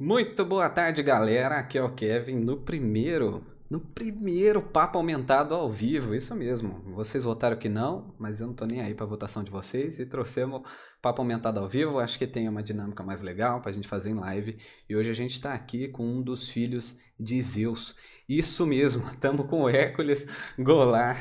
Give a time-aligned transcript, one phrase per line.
[0.00, 1.58] Muito boa tarde, galera.
[1.58, 6.14] Aqui é o Kevin no primeiro, no primeiro papo aumentado ao vivo.
[6.14, 6.80] Isso mesmo.
[6.94, 10.06] Vocês votaram que não, mas eu não tô nem aí para votação de vocês e
[10.06, 10.62] trouxemos
[11.02, 11.98] papo aumentado ao vivo.
[11.98, 14.56] Acho que tem uma dinâmica mais legal pra gente fazer em live.
[14.88, 17.94] E hoje a gente tá aqui com um dos filhos de Zeus.
[18.26, 19.02] Isso mesmo.
[19.12, 20.26] Estamos com o Hércules
[20.58, 21.20] Golar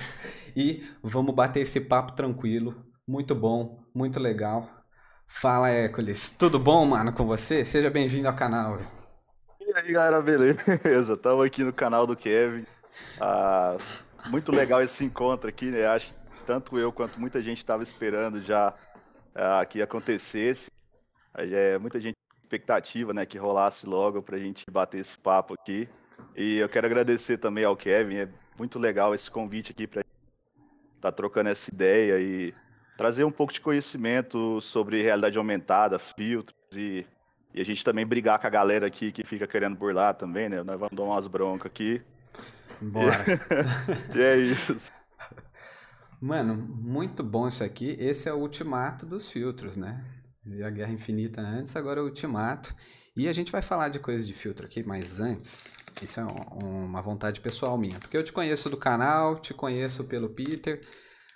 [0.55, 2.81] e vamos bater esse papo tranquilo.
[3.05, 4.78] Muito bom, muito legal.
[5.29, 6.31] Fala, Hércules.
[6.31, 7.63] Tudo bom, mano, com você?
[7.63, 8.79] Seja bem-vindo ao canal.
[9.61, 10.59] E aí, galera, beleza?
[11.13, 12.65] Estamos aqui no canal do Kevin.
[13.21, 13.77] Ah,
[14.25, 15.85] muito legal esse encontro aqui, né?
[15.85, 16.13] Acho que
[16.45, 18.73] tanto eu quanto muita gente estava esperando já
[19.33, 20.69] ah, que acontecesse.
[21.35, 25.87] É, muita gente expectativa, né, que rolasse logo para a gente bater esse papo aqui.
[26.35, 28.17] E eu quero agradecer também ao Kevin.
[28.17, 30.09] É muito legal esse convite aqui para estar
[30.99, 32.53] tá trocando essa ideia e
[32.99, 37.07] trazer um pouco de conhecimento sobre realidade aumentada, filtros e,
[37.53, 40.61] e, a gente também brigar com a galera aqui que fica querendo burlar também, né?
[40.63, 42.01] Nós vamos dar umas broncas aqui.
[42.81, 43.23] Bora.
[44.13, 44.75] e é isso.
[46.19, 47.95] Mano, muito bom isso aqui.
[47.97, 50.03] Esse é o ultimato dos filtros, né?
[50.45, 52.75] Vi a Guerra Infinita antes, agora é o ultimato.
[53.15, 56.27] E a gente vai falar de coisas de filtro aqui, mas antes, isso é
[56.61, 57.97] uma vontade pessoal minha.
[57.97, 60.81] Porque eu te conheço do canal, te conheço pelo Peter,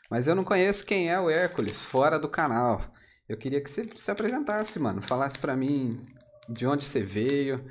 [0.10, 2.82] mas eu não conheço quem é o Hércules fora do canal.
[3.28, 5.02] Eu queria que você se apresentasse, mano.
[5.02, 6.06] Falasse para mim
[6.50, 7.66] de onde você veio,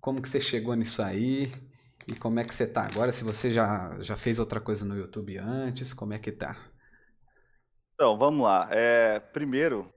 [0.00, 1.52] como que você chegou nisso aí
[2.06, 3.12] e como é que você tá agora.
[3.12, 6.56] Se você já, já fez outra coisa no YouTube antes, como é que tá?
[7.94, 8.68] Então, vamos lá.
[8.70, 9.90] É, primeiro,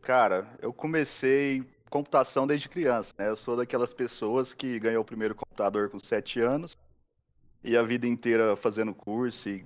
[0.00, 3.28] cara, eu comecei computação desde criança, né?
[3.28, 6.74] Eu sou daquelas pessoas que ganhou o primeiro computador com 7 anos
[7.62, 9.64] e a vida inteira fazendo curso e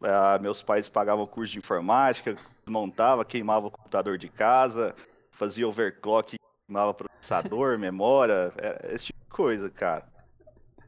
[0.00, 2.36] Uh, meus pais pagavam curso de informática,
[2.66, 4.94] montava, queimava o computador de casa,
[5.30, 6.36] fazia overclock,
[6.66, 10.06] queimava processador, memória, é, esse tipo de coisa, cara.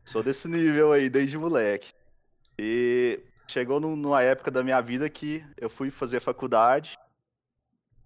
[0.05, 1.91] Sou desse nível aí desde moleque.
[2.59, 6.99] E chegou numa época da minha vida que eu fui fazer faculdade.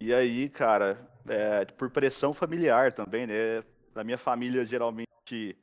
[0.01, 3.63] E aí, cara, é, por pressão familiar também, né?
[3.95, 5.57] Na minha família, geralmente,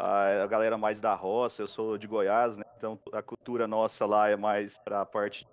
[0.00, 2.62] a, galera mais da roça, eu sou de Goiás, né?
[2.76, 5.46] Então a cultura nossa lá é mais para a parte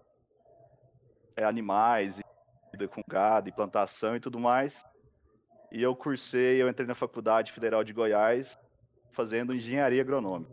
[1.36, 2.20] é animais,
[2.74, 4.82] vida com gado e plantação e tudo mais.
[5.72, 8.54] E eu cursei, eu entrei na Faculdade Federal de Goiás
[9.14, 10.52] fazendo engenharia agronômica.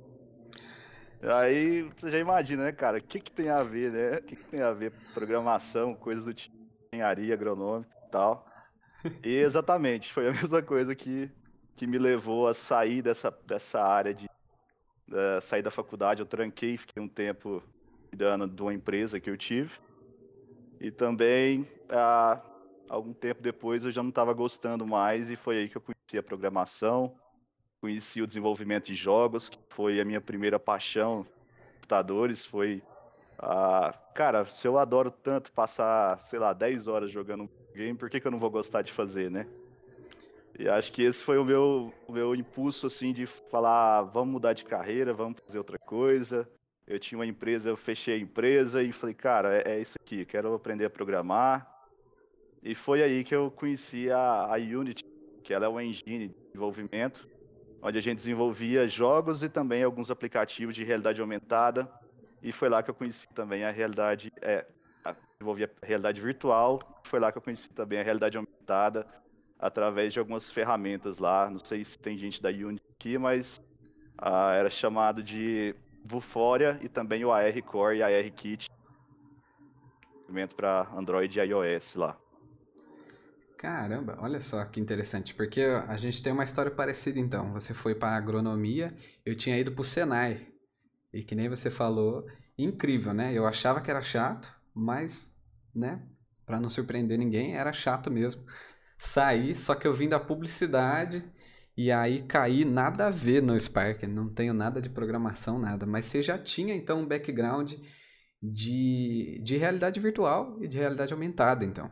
[1.23, 2.99] Aí você já imagina, né, cara?
[2.99, 4.19] O que, que tem a ver, né?
[4.19, 6.55] O que, que tem a ver programação, coisas do tipo
[6.93, 8.47] engenharia agronômica e tal.
[9.25, 11.31] E exatamente, foi a mesma coisa que
[11.75, 16.21] que me levou a sair dessa, dessa área de uh, sair da faculdade.
[16.21, 17.63] Eu tranquei, fiquei um tempo
[18.11, 19.73] cuidando de uma empresa que eu tive.
[20.81, 22.41] E também, uh,
[22.89, 26.19] algum tempo depois, eu já não estava gostando mais e foi aí que eu conheci
[26.19, 27.15] a programação,
[27.81, 31.27] conheci o desenvolvimento de jogos, que foi a minha primeira paixão.
[31.75, 32.83] Computadores foi
[34.15, 38.21] cara, se eu adoro tanto passar, sei lá, 10 horas jogando um game, por que,
[38.21, 39.47] que eu não vou gostar de fazer, né?
[40.57, 44.53] E acho que esse foi o meu, o meu impulso, assim, de falar, vamos mudar
[44.53, 46.49] de carreira, vamos fazer outra coisa.
[46.87, 50.25] Eu tinha uma empresa, eu fechei a empresa e falei, cara, é, é isso aqui,
[50.25, 51.69] quero aprender a programar.
[52.63, 55.03] E foi aí que eu conheci a, a Unity,
[55.43, 57.29] que ela é uma engine de desenvolvimento,
[57.83, 61.91] onde a gente desenvolvia jogos e também alguns aplicativos de realidade aumentada.
[62.43, 64.65] E foi lá que eu conheci também a realidade, é,
[65.33, 69.07] desenvolvia a realidade virtual, foi lá que eu conheci também a realidade aumentada,
[69.65, 71.49] através de algumas ferramentas lá.
[71.51, 73.59] Não sei se tem gente da Unity aqui, mas
[74.19, 75.75] ah, era chamado de
[76.05, 78.69] Vuforia e também o AR Core e AR Kit
[80.55, 82.19] para Android e iOS lá.
[83.57, 87.51] Caramba, olha só que interessante, porque a gente tem uma história parecida então.
[87.55, 88.89] Você foi para agronomia,
[89.25, 90.47] eu tinha ido para o Senai.
[91.11, 92.27] E que nem você falou,
[92.59, 93.33] incrível, né?
[93.33, 95.33] Eu achava que era chato, mas,
[95.75, 96.03] né,
[96.45, 98.45] para não surpreender ninguém, era chato mesmo
[99.05, 101.25] saí, só que eu vim da publicidade
[101.77, 105.85] e aí caí nada a ver no Spark, não tenho nada de programação, nada.
[105.87, 107.75] Mas você já tinha então um background
[108.43, 111.87] de, de realidade virtual e de realidade aumentada, então.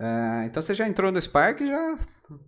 [0.00, 1.98] Uh, então você já entrou no Spark já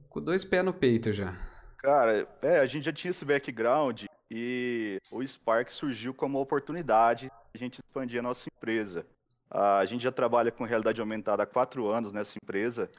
[0.09, 1.37] com dois pés no peito já.
[1.79, 7.33] Cara, é, a gente já tinha esse background e o Spark surgiu como oportunidade de
[7.55, 9.07] a gente expandir a nossa empresa.
[9.53, 12.91] Uh, a gente já trabalha com realidade aumentada há quatro anos nessa empresa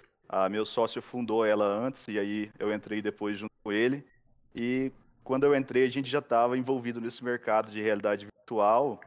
[0.50, 4.06] meu sócio fundou ela antes e aí eu entrei depois junto com ele.
[4.54, 4.92] E
[5.24, 9.00] quando eu entrei, a gente já estava envolvido nesse mercado de realidade virtual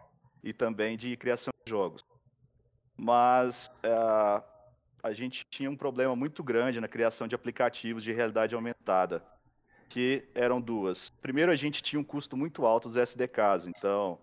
[0.43, 2.03] e também de criação de jogos.
[2.97, 4.43] Mas ah,
[5.03, 9.25] a gente tinha um problema muito grande na criação de aplicativos de realidade aumentada.
[9.89, 11.11] que eram duas.
[11.23, 14.19] Primeiro, a gente tinha um custo muito alto dos SDKs, então,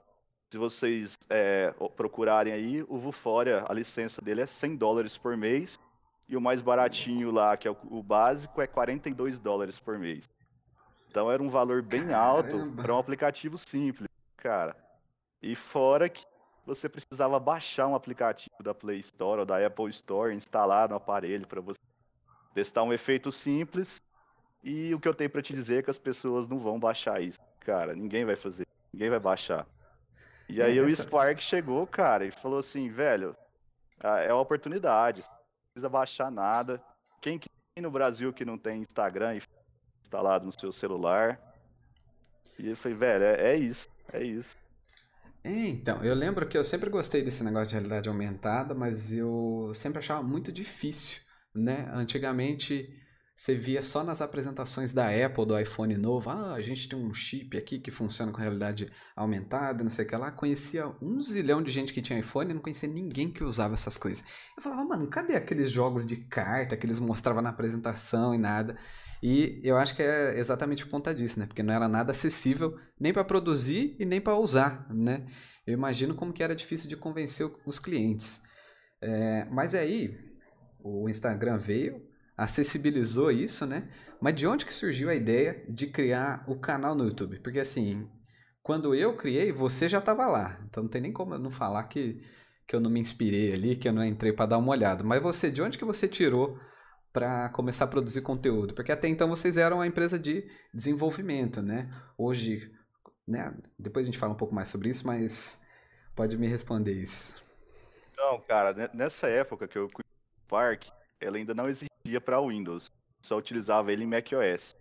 [0.51, 5.79] se vocês é, procurarem aí, o Vuforia, a licença dele é 100 dólares por mês,
[6.27, 10.27] e o mais baratinho lá, que é o, o básico, é 42 dólares por mês.
[11.09, 12.17] Então era um valor bem Caramba.
[12.17, 14.75] alto para um aplicativo simples, cara.
[15.41, 16.25] E fora que
[16.65, 21.47] você precisava baixar um aplicativo da Play Store ou da Apple Store, instalar no aparelho
[21.47, 21.79] para você
[22.53, 24.01] testar um efeito simples.
[24.63, 27.21] E o que eu tenho para te dizer é que as pessoas não vão baixar
[27.21, 27.93] isso, cara.
[27.93, 29.67] Ninguém vai fazer, ninguém vai baixar.
[30.49, 33.35] E aí o Spark chegou, cara, e falou assim, velho,
[34.01, 35.23] é uma oportunidade,
[35.75, 36.81] precisa baixar nada.
[37.21, 37.37] Quem,
[37.81, 39.37] no Brasil que não tem Instagram
[40.01, 41.37] instalado no seu celular?
[42.57, 44.55] E eu falei, velho, é, é isso, é isso.
[45.43, 49.73] É, então, eu lembro que eu sempre gostei desse negócio de realidade aumentada, mas eu
[49.75, 51.21] sempre achava muito difícil,
[51.53, 51.89] né?
[51.91, 52.89] Antigamente
[53.35, 57.13] você via só nas apresentações da Apple do iPhone novo, ah, a gente tem um
[57.13, 60.31] chip aqui que funciona com realidade aumentada, não sei o que lá.
[60.31, 63.97] Conhecia um zilhão de gente que tinha iPhone e não conhecia ninguém que usava essas
[63.97, 64.23] coisas.
[64.55, 68.77] Eu falava, mano, cadê aqueles jogos de carta que eles mostravam na apresentação e nada?
[69.21, 71.45] E eu acho que é exatamente por conta disso, né?
[71.45, 75.25] Porque não era nada acessível nem para produzir e nem para usar, né?
[75.67, 78.41] Eu imagino como que era difícil de convencer os clientes.
[79.01, 80.17] É, mas aí
[80.79, 82.01] o Instagram veio,
[82.37, 83.89] acessibilizou isso, né?
[84.21, 87.39] Mas de onde que surgiu a ideia de criar o canal no YouTube?
[87.39, 88.09] Porque assim,
[88.61, 90.59] quando eu criei, você já estava lá.
[90.67, 92.21] Então não tem nem como eu não falar que,
[92.67, 95.03] que eu não me inspirei ali, que eu não entrei para dar uma olhada.
[95.03, 96.59] Mas você, de onde que você tirou
[97.13, 98.73] para começar a produzir conteúdo?
[98.73, 101.89] Porque até então vocês eram uma empresa de desenvolvimento, né?
[102.17, 102.71] Hoje,
[103.27, 103.55] né?
[103.79, 105.57] Depois a gente fala um pouco mais sobre isso, mas
[106.15, 107.35] pode me responder isso.
[108.11, 110.03] Então, cara, nessa época que eu do
[110.47, 110.85] Park,
[111.19, 112.91] ela ainda não existia para Windows,
[113.21, 114.75] só utilizava ele em macOS.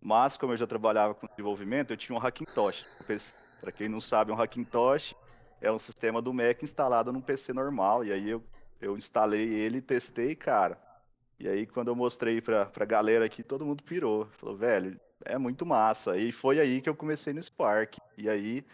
[0.00, 2.86] Mas como eu já trabalhava com desenvolvimento, eu tinha um Hackintosh.
[3.60, 5.14] Para quem não sabe, um Hackintosh
[5.60, 8.04] é um sistema do Mac instalado num PC normal.
[8.04, 8.42] E aí eu,
[8.80, 10.78] eu instalei ele, testei, cara.
[11.38, 14.26] E aí quando eu mostrei pra, pra galera aqui, todo mundo pirou.
[14.38, 16.16] Falou, velho, é muito massa.
[16.16, 17.96] E foi aí que eu comecei no Spark.
[18.16, 18.64] E aí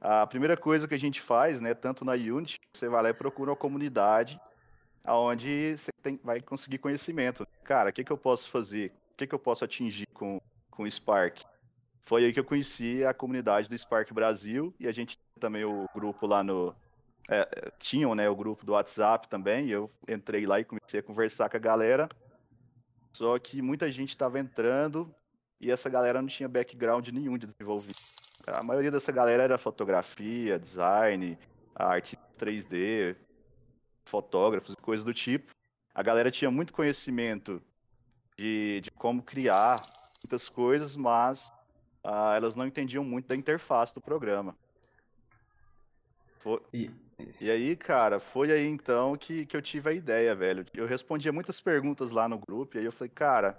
[0.00, 3.14] a primeira coisa que a gente faz, né, tanto na Unity, você vai lá e
[3.14, 4.40] procura uma comunidade
[5.04, 7.46] aonde você tem, vai conseguir conhecimento.
[7.64, 8.92] Cara, o que, que eu posso fazer?
[9.12, 10.40] O que, que eu posso atingir com,
[10.70, 11.40] com o Spark?
[12.04, 15.86] Foi aí que eu conheci a comunidade do Spark Brasil e a gente também o
[15.94, 16.74] grupo lá no.
[17.28, 21.02] É, tinham né, o grupo do WhatsApp também, e eu entrei lá e comecei a
[21.02, 22.08] conversar com a galera.
[23.12, 25.14] Só que muita gente estava entrando
[25.60, 28.00] e essa galera não tinha background nenhum de desenvolvimento.
[28.46, 31.38] A maioria dessa galera era fotografia, design,
[31.74, 33.14] arte 3D,
[34.04, 35.52] fotógrafos e coisas do tipo.
[35.94, 37.62] A galera tinha muito conhecimento
[38.36, 39.80] de, de como criar
[40.22, 41.52] muitas coisas, mas
[42.04, 44.56] uh, elas não entendiam muito da interface do programa.
[46.40, 46.60] Foi...
[46.72, 46.90] E...
[47.40, 50.64] e aí, cara, foi aí então que, que eu tive a ideia, velho.
[50.74, 53.58] Eu respondia muitas perguntas lá no grupo, e aí eu falei, cara,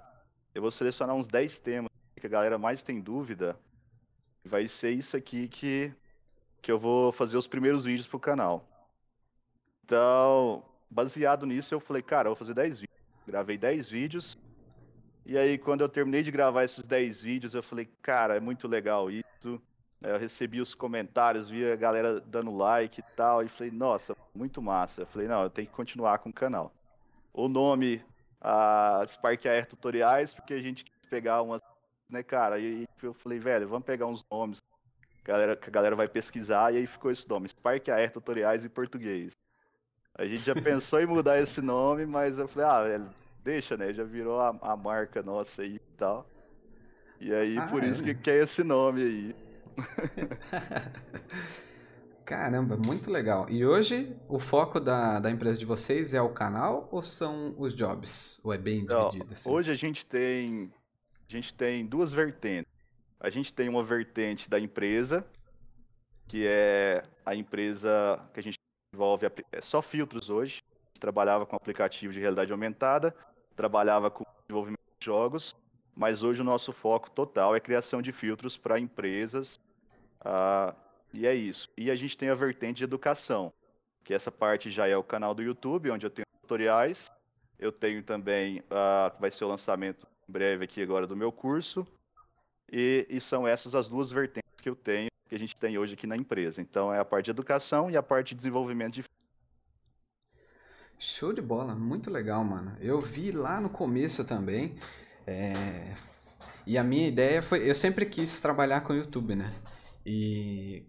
[0.53, 3.57] eu vou selecionar uns 10 temas que a galera mais tem dúvida.
[4.45, 5.93] Vai ser isso aqui que,
[6.61, 8.67] que eu vou fazer os primeiros vídeos pro canal.
[9.83, 12.97] Então, baseado nisso, eu falei, cara, eu vou fazer 10 vídeos.
[13.27, 14.37] Gravei 10 vídeos.
[15.25, 18.67] E aí, quando eu terminei de gravar esses 10 vídeos, eu falei, cara, é muito
[18.67, 19.61] legal isso.
[20.01, 23.43] Eu recebi os comentários, vi a galera dando like e tal.
[23.43, 25.03] E falei, nossa, muito massa.
[25.03, 26.73] Eu falei, não, eu tenho que continuar com o canal.
[27.33, 28.03] O nome,
[28.41, 31.61] a Spark Air Tutoriais, porque a gente quis pegar umas,
[32.11, 32.59] né, cara?
[32.59, 34.59] E eu falei, velho, vamos pegar uns nomes
[35.23, 36.73] galera, que a galera vai pesquisar.
[36.73, 39.33] E aí ficou esse nome, Spark Air Tutoriais em português.
[40.15, 43.09] A gente já pensou em mudar esse nome, mas eu falei, ah, velho,
[43.43, 43.91] deixa, né?
[43.91, 46.27] Já virou a, a marca nossa aí e tal.
[47.19, 47.87] E aí, ah, por é?
[47.87, 49.35] isso que, que é esse nome aí.
[52.23, 53.49] Caramba, muito legal.
[53.49, 57.75] E hoje o foco da, da empresa de vocês é o canal ou são os
[57.75, 58.39] jobs?
[58.43, 59.33] Ou é bem dividido?
[59.33, 59.49] Assim?
[59.49, 60.71] Hoje a gente tem
[61.27, 62.71] a gente tem duas vertentes.
[63.19, 65.25] A gente tem uma vertente da empresa,
[66.27, 68.57] que é a empresa que a gente
[68.93, 70.61] envolve é só filtros hoje.
[70.99, 73.13] Trabalhava com aplicativo de realidade aumentada,
[73.55, 75.55] trabalhava com desenvolvimento de jogos,
[75.95, 79.59] mas hoje o nosso foco total é criação de filtros para empresas.
[80.21, 80.73] Uh,
[81.13, 81.69] e é isso.
[81.77, 83.51] E a gente tem a vertente de educação,
[84.03, 87.11] que essa parte já é o canal do YouTube, onde eu tenho tutoriais.
[87.59, 91.85] Eu tenho também, uh, vai ser o lançamento em breve aqui agora do meu curso.
[92.71, 95.95] E, e são essas as duas vertentes que eu tenho que a gente tem hoje
[95.95, 96.61] aqui na empresa.
[96.61, 99.03] Então é a parte de educação e a parte de desenvolvimento de
[100.99, 102.77] Show de bola, muito legal, mano.
[102.79, 104.77] Eu vi lá no começo também.
[105.25, 105.95] É...
[106.65, 107.69] E a minha ideia foi.
[107.69, 109.53] Eu sempre quis trabalhar com YouTube, né?
[110.05, 110.85] E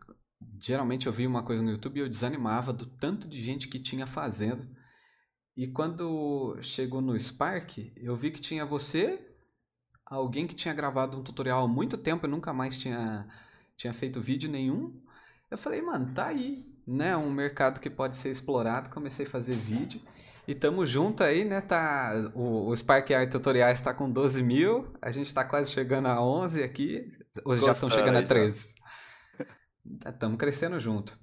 [0.61, 3.81] geralmente eu via uma coisa no YouTube e eu desanimava do tanto de gente que
[3.81, 4.69] tinha fazendo.
[5.57, 9.19] E quando chegou no Spark, eu vi que tinha você,
[10.07, 13.27] alguém que tinha gravado um tutorial há muito tempo e nunca mais tinha,
[13.77, 15.01] tinha feito vídeo nenhum.
[15.51, 17.17] Eu falei, mano, tá aí, né?
[17.17, 18.91] Um mercado que pode ser explorado.
[18.91, 20.01] Comecei a fazer vídeo.
[20.47, 21.61] E tamo junto aí, né?
[21.61, 24.93] Tá, o, o Spark Art Tutoriais está com 12 mil.
[25.01, 27.11] A gente tá quase chegando a 11 aqui.
[27.45, 28.75] Os já estão chegando a 13.
[30.07, 31.19] Estamos crescendo junto.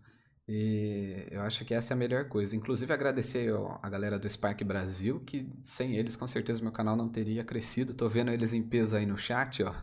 [0.48, 2.56] E eu acho que essa é a melhor coisa.
[2.56, 7.08] Inclusive, agradecer a galera do Spark Brasil, que sem eles, com certeza, meu canal não
[7.08, 7.94] teria crescido.
[7.94, 9.74] Tô vendo eles em peso aí no chat, ó.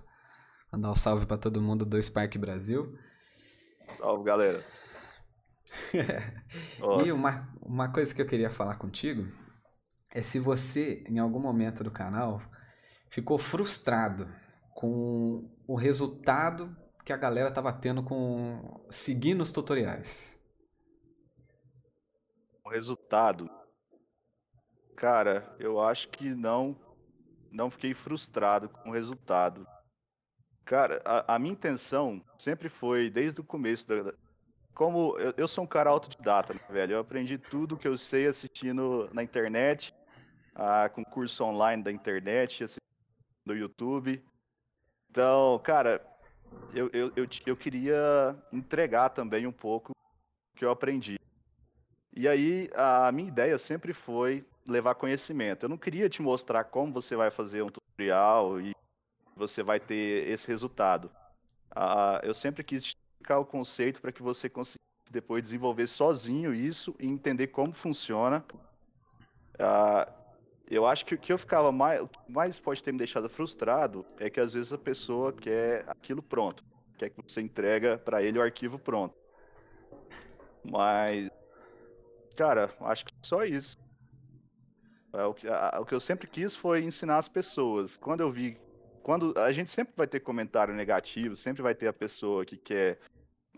[0.71, 2.99] Mandar um salve para todo mundo do Spark Brasil.
[3.97, 4.65] Salve, galera.
[7.05, 9.27] e uma, uma coisa que eu queria falar contigo
[10.11, 12.43] é se você, em algum momento do canal,
[13.11, 14.29] ficou frustrado
[14.75, 20.39] com o resultado que a galera tava tendo com seguindo os tutoriais.
[22.63, 23.49] O resultado,
[24.95, 26.79] cara, eu acho que não,
[27.51, 29.67] não fiquei frustrado com o resultado.
[30.69, 34.13] Cara, a, a minha intenção sempre foi desde o começo da,
[34.75, 36.93] como eu, eu, sou um cara autodidata, né, velho?
[36.93, 39.95] Eu aprendi tudo que eu sei assistindo na internet,
[40.55, 42.67] ah, com curso online da internet,
[43.47, 44.23] do YouTube.
[45.09, 46.07] Então, cara,
[46.75, 49.93] eu, eu, eu, eu queria entregar também um pouco
[50.55, 51.17] que eu aprendi.
[52.15, 55.65] E aí, a minha ideia sempre foi levar conhecimento.
[55.65, 58.78] Eu não queria te mostrar como você vai fazer um tutorial e
[59.39, 61.11] você vai ter esse resultado.
[61.75, 64.79] Uh, eu sempre quis explicar o conceito para que você consiga
[65.11, 68.45] depois desenvolver sozinho isso e entender como funciona.
[69.55, 70.13] Uh,
[70.71, 74.29] eu acho que o que eu ficava mais, mais pode ter me deixado frustrado é
[74.29, 76.63] que às vezes a pessoa quer aquilo pronto,
[76.99, 79.17] quer que você entrega para ele o arquivo pronto.
[80.71, 81.31] Mas,
[82.37, 83.79] cara, acho que só isso.
[85.15, 87.97] É, o, que, a, o que eu sempre quis foi ensinar as pessoas.
[87.97, 88.59] Quando eu vi,
[89.09, 92.99] quando a gente sempre vai ter comentário negativo, sempre vai ter a pessoa que quer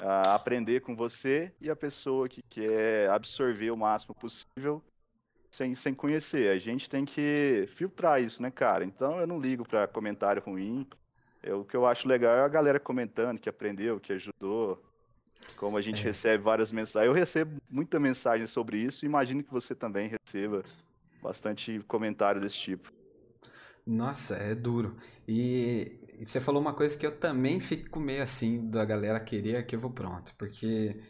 [0.01, 4.81] uh, aprender com você e a pessoa que quer absorver o máximo possível
[5.51, 6.53] sem, sem conhecer.
[6.53, 8.85] A gente tem que filtrar isso, né, cara?
[8.85, 10.87] Então eu não ligo para comentário ruim.
[11.43, 14.81] Eu, o que eu acho legal é a galera comentando que aprendeu, que ajudou.
[15.57, 16.05] Como a gente é.
[16.05, 17.09] recebe várias mensagens.
[17.09, 20.63] Eu recebo muita mensagem sobre isso e imagino que você também receba
[21.21, 23.00] bastante comentário desse tipo.
[23.87, 24.97] Nossa, é duro.
[25.27, 29.91] E, você falou uma coisa que eu também fico meio assim da galera querer arquivo
[29.91, 31.01] pronto, porque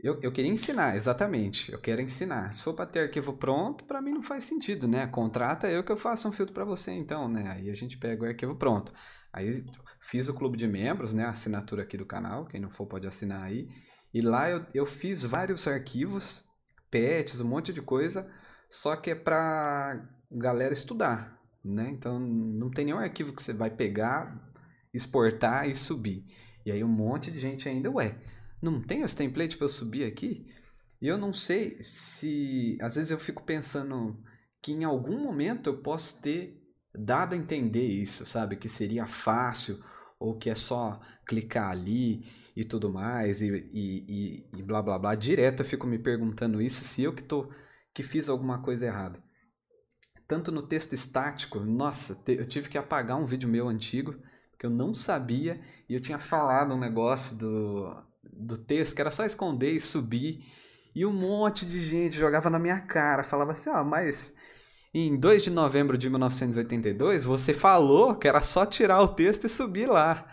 [0.00, 1.72] eu, eu queria ensinar, exatamente.
[1.72, 2.52] Eu quero ensinar.
[2.52, 5.06] Se for para ter arquivo pronto, para mim não faz sentido, né?
[5.06, 7.52] Contrata eu que eu faço um filtro para você, então, né?
[7.52, 8.92] Aí a gente pega o arquivo pronto.
[9.32, 9.64] Aí
[10.00, 11.24] fiz o clube de membros, né?
[11.24, 12.46] A assinatura aqui do canal.
[12.46, 13.68] Quem não for pode assinar aí.
[14.12, 16.44] E lá eu, eu fiz vários arquivos,
[16.90, 18.30] pets, um monte de coisa,
[18.70, 21.33] só que é para galera estudar,
[21.64, 21.88] né?
[21.90, 24.52] Então não tem nenhum arquivo que você vai pegar,
[24.92, 26.24] exportar e subir.
[26.66, 28.18] E aí um monte de gente ainda, ué,
[28.60, 30.46] não tem os templates para eu subir aqui?
[31.00, 32.78] E eu não sei se.
[32.80, 34.18] Às vezes eu fico pensando
[34.62, 36.62] que em algum momento eu posso ter
[36.94, 38.56] dado a entender isso, sabe?
[38.56, 39.78] Que seria fácil,
[40.18, 42.24] ou que é só clicar ali
[42.56, 45.14] e tudo mais, e, e, e, e blá blá blá.
[45.14, 47.52] Direto eu fico me perguntando isso, se eu que, tô,
[47.92, 49.22] que fiz alguma coisa errada.
[50.34, 54.16] Tanto no texto estático, nossa, eu tive que apagar um vídeo meu antigo,
[54.58, 59.12] que eu não sabia, e eu tinha falado um negócio do do texto, que era
[59.12, 60.44] só esconder e subir.
[60.92, 64.34] E um monte de gente jogava na minha cara, falava assim: "Ah, mas
[64.92, 69.48] em 2 de novembro de 1982, você falou que era só tirar o texto e
[69.48, 70.26] subir lá".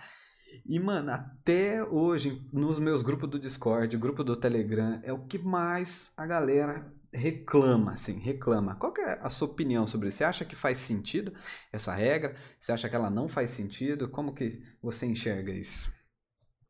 [0.65, 5.37] E, mano, até hoje, nos meus grupos do Discord, grupo do Telegram, é o que
[5.37, 8.75] mais a galera reclama, assim, reclama.
[8.75, 10.19] Qual é a sua opinião sobre isso?
[10.19, 11.33] Você acha que faz sentido
[11.71, 12.35] essa regra?
[12.59, 14.09] Você acha que ela não faz sentido?
[14.09, 15.91] Como que você enxerga isso?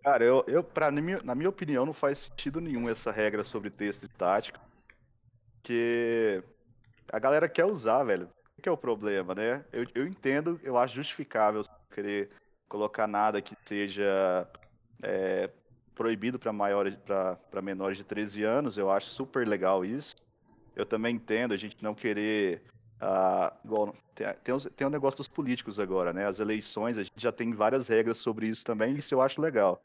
[0.03, 3.43] Cara, eu, eu pra, na, minha, na minha opinião, não faz sentido nenhum essa regra
[3.43, 4.59] sobre texto estático.
[5.61, 6.43] Que
[7.11, 8.27] a galera quer usar, velho.
[8.57, 9.63] O que é o problema, né?
[9.71, 11.61] Eu, eu entendo, eu acho justificável
[11.93, 12.29] querer
[12.67, 14.47] colocar nada que seja
[15.03, 15.49] é,
[15.93, 18.77] proibido para maiores, para menores de 13 anos.
[18.77, 20.15] Eu acho super legal isso.
[20.81, 22.63] Eu também entendo a gente não querer.
[23.01, 26.25] Uh, igual, tem, tem, tem um negócio dos políticos agora, né?
[26.25, 29.81] As eleições, a gente já tem várias regras sobre isso também, isso eu acho legal.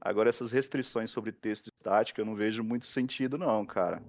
[0.00, 4.02] Agora, essas restrições sobre texto estático, eu não vejo muito sentido, não, cara.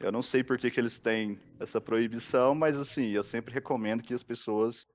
[0.00, 4.02] Eu não sei por que, que eles têm essa proibição, mas assim, eu sempre recomendo
[4.02, 4.86] que as pessoas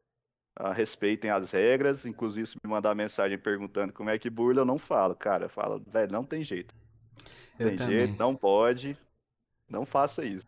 [0.59, 2.05] uh, respeitem as regras.
[2.05, 5.49] Inclusive, se me mandar mensagem perguntando como é que burla, eu não falo, cara.
[5.49, 6.73] Fala, velho, não tem jeito.
[7.59, 7.97] Eu tem também.
[7.97, 8.97] jeito, não pode.
[9.69, 10.45] Não faça isso.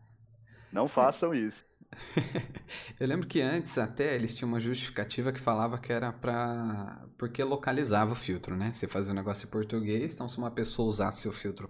[0.76, 1.64] Não façam isso.
[3.00, 7.08] Eu lembro que antes até eles tinham uma justificativa que falava que era pra.
[7.18, 8.74] porque localizava o filtro, né?
[8.74, 11.70] Você fazia um negócio em português, então se uma pessoa usasse o filtro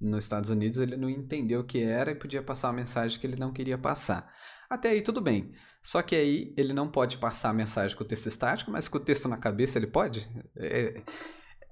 [0.00, 3.24] nos Estados Unidos, ele não entendeu o que era e podia passar a mensagem que
[3.24, 4.28] ele não queria passar.
[4.68, 5.52] Até aí tudo bem.
[5.80, 8.98] Só que aí ele não pode passar a mensagem com o texto estático, mas com
[8.98, 10.28] o texto na cabeça ele pode?
[10.56, 11.00] É,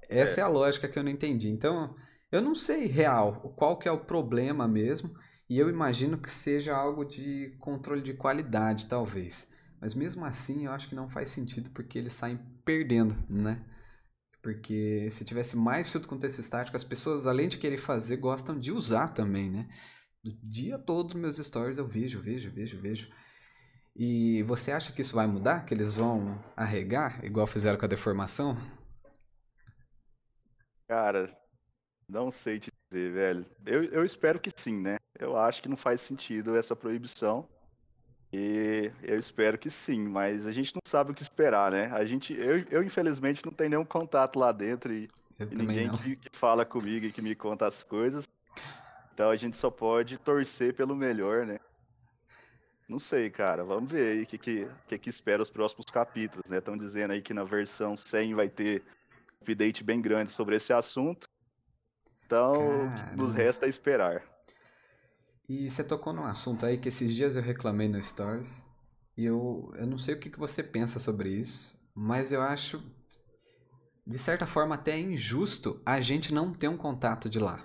[0.07, 0.41] essa é.
[0.41, 1.49] é a lógica que eu não entendi.
[1.49, 1.93] Então,
[2.31, 5.13] eu não sei real qual que é o problema mesmo.
[5.51, 9.51] E eu imagino que seja algo de controle de qualidade, talvez.
[9.81, 13.61] Mas mesmo assim, eu acho que não faz sentido porque eles saem perdendo, né?
[14.41, 18.57] Porque se tivesse mais filtro com texto estático, as pessoas, além de querer fazer, gostam
[18.57, 19.67] de usar também, né?
[20.23, 23.13] Do dia todo meus stories eu vejo, vejo, vejo, vejo.
[23.93, 25.65] E você acha que isso vai mudar?
[25.65, 28.55] Que eles vão arregar, igual fizeram com a deformação?
[30.87, 31.37] Cara,
[32.07, 33.45] não sei te dizer, velho.
[33.65, 34.97] Eu, eu espero que sim, né?
[35.17, 37.47] Eu acho que não faz sentido essa proibição.
[38.33, 41.91] E eu espero que sim, mas a gente não sabe o que esperar, né?
[41.93, 46.15] A gente, eu, eu infelizmente não tenho nenhum contato lá dentro e, e ninguém que,
[46.15, 48.27] que, fala comigo e que me conta as coisas.
[49.13, 51.59] Então a gente só pode torcer pelo melhor, né?
[52.87, 53.65] Não sei, cara.
[53.65, 56.59] Vamos ver aí o que, que, que, que espera os próximos capítulos, né?
[56.59, 58.81] Estão dizendo aí que na versão 100 vai ter
[59.41, 61.30] um update bem grande sobre esse assunto.
[62.31, 63.21] Então, Caramba.
[63.21, 64.23] nos resta esperar.
[65.49, 68.63] E você tocou num assunto aí que esses dias eu reclamei no Stories.
[69.17, 72.81] E eu, eu não sei o que, que você pensa sobre isso, mas eu acho,
[74.07, 77.61] de certa forma, até injusto a gente não ter um contato de lá.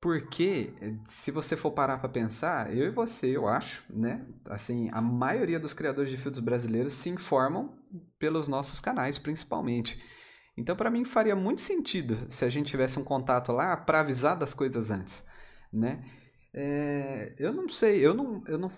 [0.00, 0.72] Porque,
[1.06, 4.26] se você for parar para pensar, eu e você, eu acho, né?
[4.46, 7.78] Assim, a maioria dos criadores de filtros brasileiros se informam
[8.18, 10.02] pelos nossos canais, principalmente.
[10.56, 14.36] Então, para mim, faria muito sentido se a gente tivesse um contato lá para avisar
[14.36, 15.24] das coisas antes,
[15.72, 16.04] né?
[16.54, 18.68] É, eu não sei, eu não, eu não,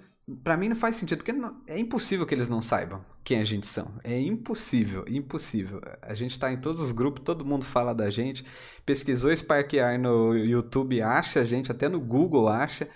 [0.44, 3.44] para mim não faz sentido porque não, é impossível que eles não saibam quem a
[3.44, 3.98] gente são.
[4.04, 5.80] É impossível, impossível.
[6.02, 8.44] A gente tá em todos os grupos, todo mundo fala da gente.
[8.84, 12.88] Pesquisou Sparkear no YouTube, acha a gente, até no Google acha.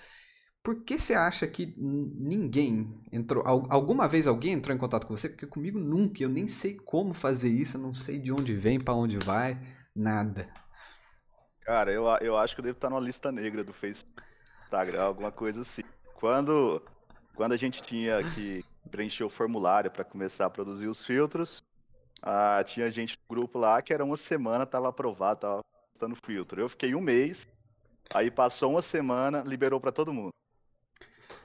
[0.61, 3.43] Por que você acha que ninguém entrou?
[3.45, 5.29] Alguma vez alguém entrou em contato com você?
[5.29, 6.21] Porque comigo nunca.
[6.21, 9.57] Eu nem sei como fazer isso, eu não sei de onde vem, para onde vai,
[9.95, 10.51] nada.
[11.61, 14.21] Cara, eu, eu acho que eu devo estar numa lista negra do Facebook.
[14.69, 15.81] Instagram, alguma coisa assim.
[16.13, 16.81] Quando,
[17.35, 21.63] quando a gente tinha que preencher o formulário para começar a produzir os filtros,
[22.21, 25.61] ah, tinha gente no grupo lá que era uma semana, tava aprovado, tava
[25.99, 26.61] dando filtro.
[26.61, 27.47] Eu fiquei um mês,
[28.13, 30.31] aí passou uma semana, liberou para todo mundo.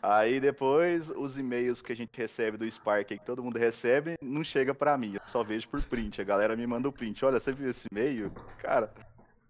[0.07, 4.45] Aí depois os e-mails que a gente recebe do Spark, que todo mundo recebe, não
[4.45, 6.21] chega para mim, eu só vejo por print.
[6.21, 7.25] A galera me manda o print.
[7.25, 8.31] Olha, você viu esse e-mail?
[8.59, 8.93] Cara,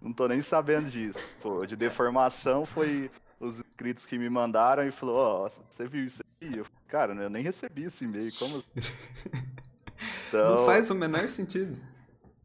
[0.01, 1.19] não tô nem sabendo disso.
[1.43, 6.05] Pô, de deformação foi os inscritos que me mandaram e falou, ó, oh, você viu
[6.05, 6.57] isso aqui?
[6.57, 8.93] Eu, cara, eu nem recebi esse e-mail, como assim?
[10.29, 11.77] então, Não faz o menor sentido.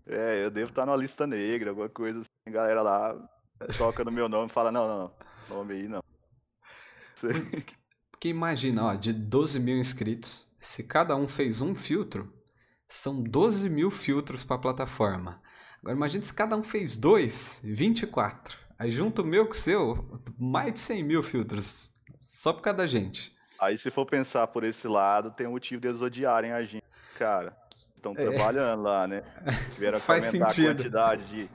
[0.07, 3.29] É, eu devo estar numa lista negra, alguma coisa assim, a galera lá
[3.77, 6.01] toca no meu nome e fala, não, não, não, nome aí não.
[8.19, 12.29] Porque imagina, ó, de 12 mil inscritos, se cada um fez um filtro,
[12.85, 15.41] são 12 mil filtros para a plataforma.
[15.79, 18.59] Agora imagine se cada um fez dois, 24.
[18.77, 21.93] Aí junto o meu com o seu, mais de 100 mil filtros.
[22.19, 23.33] Só por causa da gente.
[23.57, 26.83] Aí se for pensar por esse lado, tem um motivo de eles odiarem a gente,
[27.17, 27.55] cara.
[27.95, 28.15] Estão é.
[28.15, 29.23] trabalhando lá, né?
[29.75, 30.71] Tiveram que aumentar sentido.
[30.71, 31.49] a quantidade de,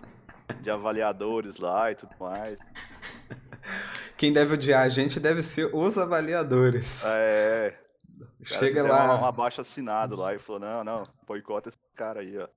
[0.62, 2.56] de avaliadores lá e tudo mais.
[4.24, 7.04] Quem deve odiar a gente deve ser os avaliadores.
[7.04, 7.78] É.
[8.42, 9.20] Chega lá.
[9.20, 12.48] Um abaixo assinado lá e falou: não, não, boicota esse cara aí, ó.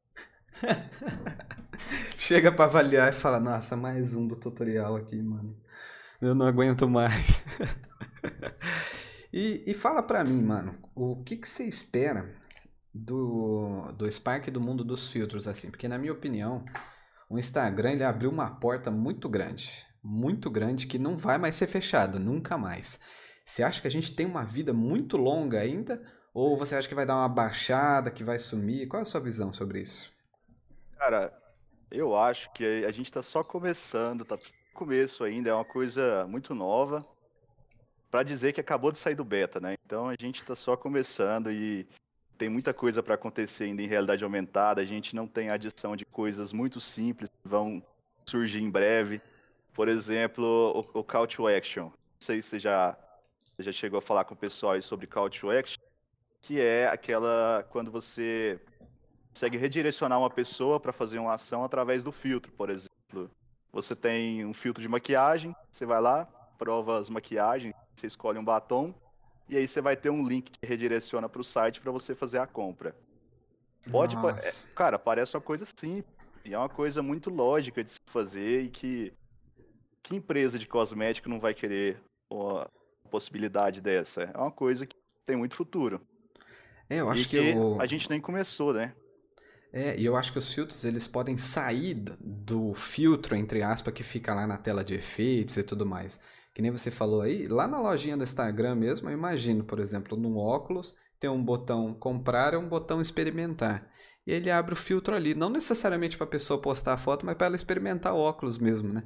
[2.17, 5.57] Chega pra avaliar e fala, nossa, mais um do tutorial aqui, mano.
[6.21, 7.43] Eu não aguento mais.
[9.33, 12.33] e, e fala pra mim, mano, o que, que você espera
[12.93, 15.69] do, do Spark do mundo dos filtros, assim?
[15.69, 16.63] Porque na minha opinião,
[17.29, 19.85] o Instagram ele abriu uma porta muito grande.
[20.09, 22.97] Muito grande que não vai mais ser fechada, nunca mais.
[23.43, 26.01] Você acha que a gente tem uma vida muito longa ainda?
[26.33, 28.87] Ou você acha que vai dar uma baixada, que vai sumir?
[28.87, 30.15] Qual é a sua visão sobre isso?
[30.97, 31.37] Cara,
[31.91, 34.41] eu acho que a gente está só começando, tá no
[34.73, 37.05] começo ainda, é uma coisa muito nova.
[38.09, 39.75] Para dizer que acabou de sair do beta, né?
[39.85, 41.85] Então a gente está só começando e
[42.37, 44.81] tem muita coisa para acontecer ainda em realidade aumentada.
[44.81, 47.83] A gente não tem adição de coisas muito simples que vão
[48.25, 49.21] surgir em breve.
[49.77, 51.83] Por exemplo, o, o Call to Action.
[51.83, 52.97] Não sei se você já,
[53.59, 55.77] já chegou a falar com o pessoal aí sobre Call to Action,
[56.41, 58.59] que é aquela quando você
[59.29, 63.29] consegue redirecionar uma pessoa para fazer uma ação através do filtro, por exemplo.
[63.71, 66.25] Você tem um filtro de maquiagem, você vai lá,
[66.57, 68.95] prova as maquiagens, você escolhe um batom
[69.47, 72.39] e aí você vai ter um link que redireciona para o site para você fazer
[72.39, 72.95] a compra.
[73.91, 77.99] Pode, é, cara, parece uma coisa simples, e é uma coisa muito lógica de se
[78.07, 79.13] fazer e que
[80.07, 82.69] que empresa de cosmético não vai querer uma
[83.11, 84.23] possibilidade dessa?
[84.23, 86.01] É uma coisa que tem muito futuro.
[86.89, 88.93] É, eu acho e que, que a gente nem começou, né?
[89.73, 94.01] É, e eu acho que os filtros eles podem sair do filtro, entre aspas, que
[94.01, 96.17] fica lá na tela de efeitos e tudo mais.
[96.53, 100.17] Que nem você falou aí, lá na lojinha do Instagram mesmo, eu imagino, por exemplo,
[100.17, 103.91] no óculos, tem um botão comprar e um botão experimentar.
[104.25, 107.35] E ele abre o filtro ali, não necessariamente para a pessoa postar a foto, mas
[107.35, 109.03] para ela experimentar o óculos mesmo, né?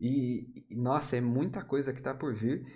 [0.00, 2.66] E, nossa, é muita coisa que está por vir.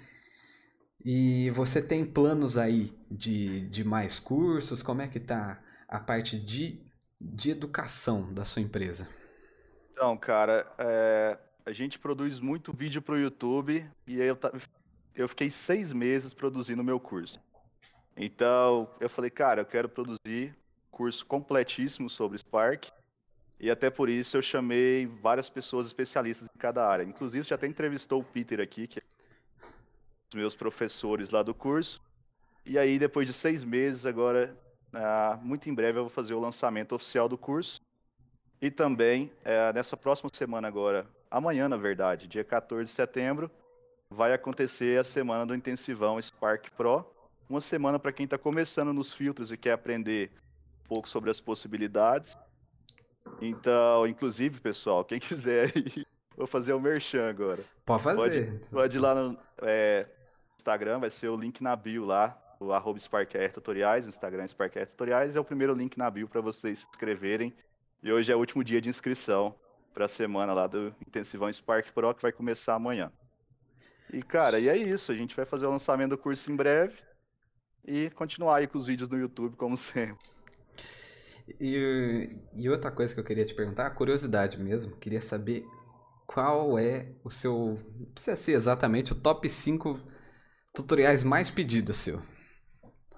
[1.04, 4.82] E você tem planos aí de, de mais cursos?
[4.82, 6.80] Como é que tá a parte de,
[7.20, 9.08] de educação da sua empresa?
[9.92, 14.38] Então, cara, é, a gente produz muito vídeo para o YouTube e eu,
[15.14, 17.40] eu fiquei seis meses produzindo meu curso.
[18.16, 20.56] Então, eu falei, cara, eu quero produzir
[20.90, 22.90] curso completíssimo sobre Spark
[23.62, 27.05] e até por isso eu chamei várias pessoas especialistas em cada área.
[27.05, 29.68] Inclusive, já até entrevistou o Peter aqui, que é um
[30.31, 32.01] dos meus professores lá do curso.
[32.66, 34.53] E aí, depois de seis meses, agora,
[34.92, 37.81] uh, muito em breve, eu vou fazer o lançamento oficial do curso.
[38.61, 43.48] E também, uh, nessa próxima semana agora, amanhã, na verdade, dia 14 de setembro,
[44.11, 47.07] vai acontecer a semana do Intensivão Spark Pro.
[47.48, 50.33] Uma semana para quem está começando nos filtros e quer aprender
[50.85, 52.37] um pouco sobre as possibilidades
[53.40, 56.06] então, inclusive, pessoal, quem quiser aí,
[56.37, 57.64] vou fazer o merchan agora.
[57.85, 58.50] Pode fazer.
[58.50, 60.06] Pode, pode ir lá no é,
[60.56, 62.98] Instagram, vai ser o link na bio lá, o arroba
[63.52, 67.52] Tutoriais, Instagram Sparkair Tutoriais, é o primeiro link na bio para vocês se inscreverem.
[68.02, 69.54] E hoje é o último dia de inscrição
[69.92, 73.12] para a semana lá do Intensivão Spark Pro, que vai começar amanhã.
[74.12, 75.12] E, cara, e é isso.
[75.12, 76.96] A gente vai fazer o lançamento do curso em breve
[77.85, 80.16] e continuar aí com os vídeos no YouTube, como sempre.
[81.61, 85.66] E, e outra coisa que eu queria te perguntar, curiosidade mesmo, queria saber
[86.26, 87.78] qual é o seu.
[87.98, 90.00] Não precisa ser exatamente o top 5
[90.72, 92.22] tutoriais mais pedidos seu.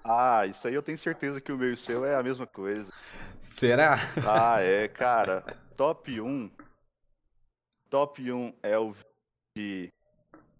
[0.03, 2.45] Ah, isso aí eu tenho certeza que o meu e o seu é a mesma
[2.45, 2.91] coisa.
[3.39, 3.95] Será?
[4.27, 5.41] Ah, é, cara.
[5.75, 6.51] Top 1.
[7.89, 8.93] Top 1 é o
[9.55, 9.91] de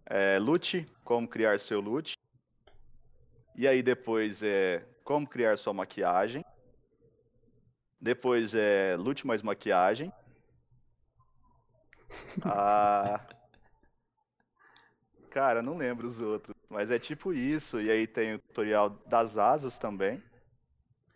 [0.05, 2.13] é, loot, como criar seu loot.
[3.55, 6.44] E aí depois é como criar sua maquiagem.
[8.05, 10.13] Depois é lute mais maquiagem.
[12.45, 13.19] Ah.
[15.31, 16.55] Cara, não lembro os outros.
[16.69, 17.81] Mas é tipo isso.
[17.81, 20.23] E aí tem o tutorial das asas também.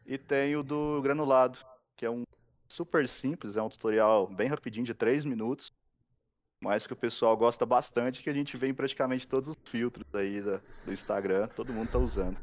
[0.05, 1.59] E tem o do granulado,
[1.95, 2.23] que é um
[2.67, 5.71] super simples, é um tutorial bem rapidinho, de 3 minutos.
[6.59, 10.07] Mas que o pessoal gosta bastante, que a gente vê em praticamente todos os filtros
[10.13, 12.37] aí do Instagram, todo mundo tá usando.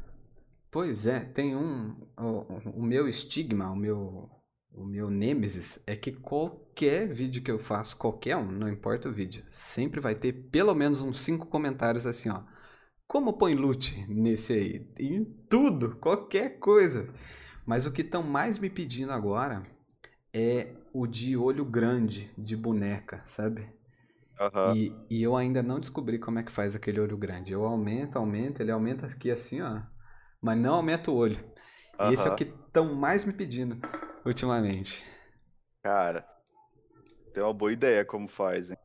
[0.71, 1.95] Pois é, tem um.
[2.17, 4.36] O, o meu estigma, o meu
[4.77, 9.11] o meu nêmesis é que qualquer vídeo que eu faço, qualquer um, não importa o
[9.11, 12.43] vídeo, sempre vai ter pelo menos uns cinco comentários assim, ó.
[13.07, 14.87] Como põe loot nesse aí?
[14.99, 17.09] Em tudo, qualquer coisa.
[17.65, 19.63] Mas o que estão mais me pedindo agora
[20.33, 23.61] é o de olho grande, de boneca, sabe?
[24.39, 24.75] Uhum.
[24.75, 27.53] E, e eu ainda não descobri como é que faz aquele olho grande.
[27.53, 29.81] Eu aumento, aumento, ele aumenta aqui assim, ó.
[30.41, 31.39] Mas não aumenta o olho.
[31.99, 32.11] Uhum.
[32.11, 33.79] E esse é o que estão mais me pedindo
[34.27, 35.05] ultimamente?
[35.83, 36.27] Cara,
[37.33, 38.77] tem uma boa ideia como faz, hein?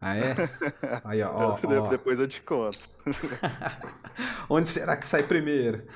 [0.00, 0.34] Ah, é?
[1.04, 2.90] Aí, ó, ó, Depois eu te conto.
[4.50, 5.86] Onde será que sai primeiro?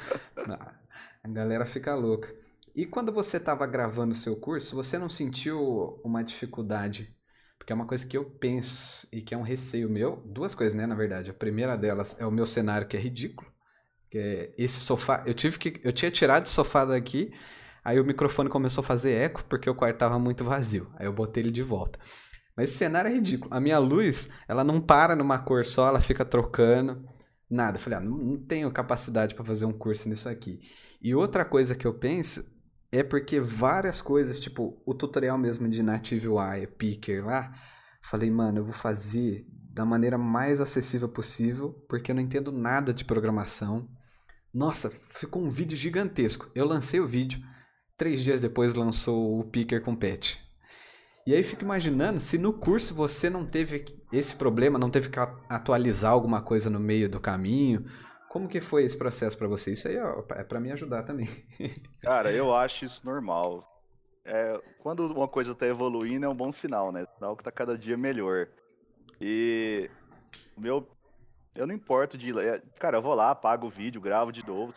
[1.25, 2.33] A galera fica louca.
[2.75, 7.17] E quando você estava gravando o seu curso, você não sentiu uma dificuldade?
[7.59, 10.23] Porque é uma coisa que eu penso e que é um receio meu.
[10.25, 11.31] Duas coisas, né, na verdade.
[11.31, 13.51] A primeira delas é o meu cenário que é ridículo.
[14.09, 17.33] Que é esse sofá, eu tive que eu tinha tirado o sofá daqui
[17.87, 20.91] Aí o microfone começou a fazer eco porque o quarto tava muito vazio.
[20.99, 22.01] Aí eu botei ele de volta.
[22.57, 23.55] Mas esse cenário é ridículo.
[23.55, 27.07] A minha luz, ela não para numa cor só, ela fica trocando.
[27.49, 27.77] Nada.
[27.77, 30.59] Eu falei, ah, não, não tenho capacidade para fazer um curso nisso aqui.
[31.01, 32.45] E outra coisa que eu penso
[32.91, 36.27] é porque várias coisas, tipo o tutorial mesmo de Native
[36.77, 37.53] Picker lá,
[38.03, 42.93] falei, mano, eu vou fazer da maneira mais acessível possível, porque eu não entendo nada
[42.93, 43.89] de programação.
[44.53, 46.51] Nossa, ficou um vídeo gigantesco.
[46.53, 47.41] Eu lancei o vídeo,
[47.97, 50.37] Três dias depois lançou o Picker com patch.
[51.27, 55.19] E aí fico imaginando se no curso você não teve esse problema, não teve que
[55.49, 57.85] atualizar alguma coisa no meio do caminho,
[58.29, 59.73] Como que foi esse processo para você?
[59.73, 61.29] Isso aí é para me ajudar também.
[62.03, 63.67] Cara, eu acho isso normal.
[64.25, 67.07] É, quando uma coisa tá evoluindo é um bom sinal, né?
[67.15, 68.49] Sinal que tá cada dia melhor.
[69.21, 69.91] E
[70.57, 70.89] meu.
[71.55, 72.39] Eu não importo de.
[72.39, 74.75] É, cara, eu vou lá, pago o vídeo, gravo de novo,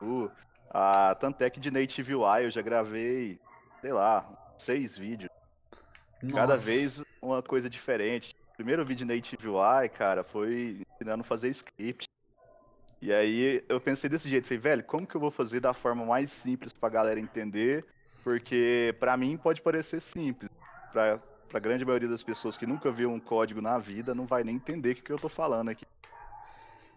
[0.00, 0.32] subo.
[0.76, 3.38] Ah, tanto é que de Native UI eu já gravei,
[3.80, 4.26] sei lá,
[4.58, 5.30] seis vídeos.
[6.20, 6.34] Nossa.
[6.34, 8.34] Cada vez uma coisa diferente.
[8.52, 12.08] O primeiro vídeo Native UI, cara, foi ensinando a fazer script.
[13.00, 16.04] E aí eu pensei desse jeito, falei, velho, como que eu vou fazer da forma
[16.04, 17.84] mais simples pra galera entender?
[18.24, 20.50] Porque para mim pode parecer simples.
[20.90, 24.42] Pra, pra grande maioria das pessoas que nunca viu um código na vida, não vai
[24.42, 25.84] nem entender o que, que eu tô falando aqui.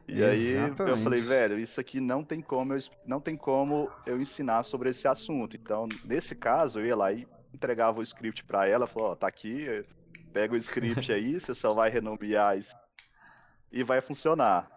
[0.08, 0.82] E Exatamente.
[0.82, 4.64] aí eu falei, velho, isso aqui não tem como eu, não tem como eu ensinar
[4.64, 5.58] sobre esse assunto.
[5.58, 9.16] Então, nesse caso, eu ia lá e entregava o script para ela, falou, ó, oh,
[9.16, 9.84] tá aqui,
[10.32, 12.76] pega o script aí, você só vai renomear isso
[13.72, 14.70] e vai funcionar.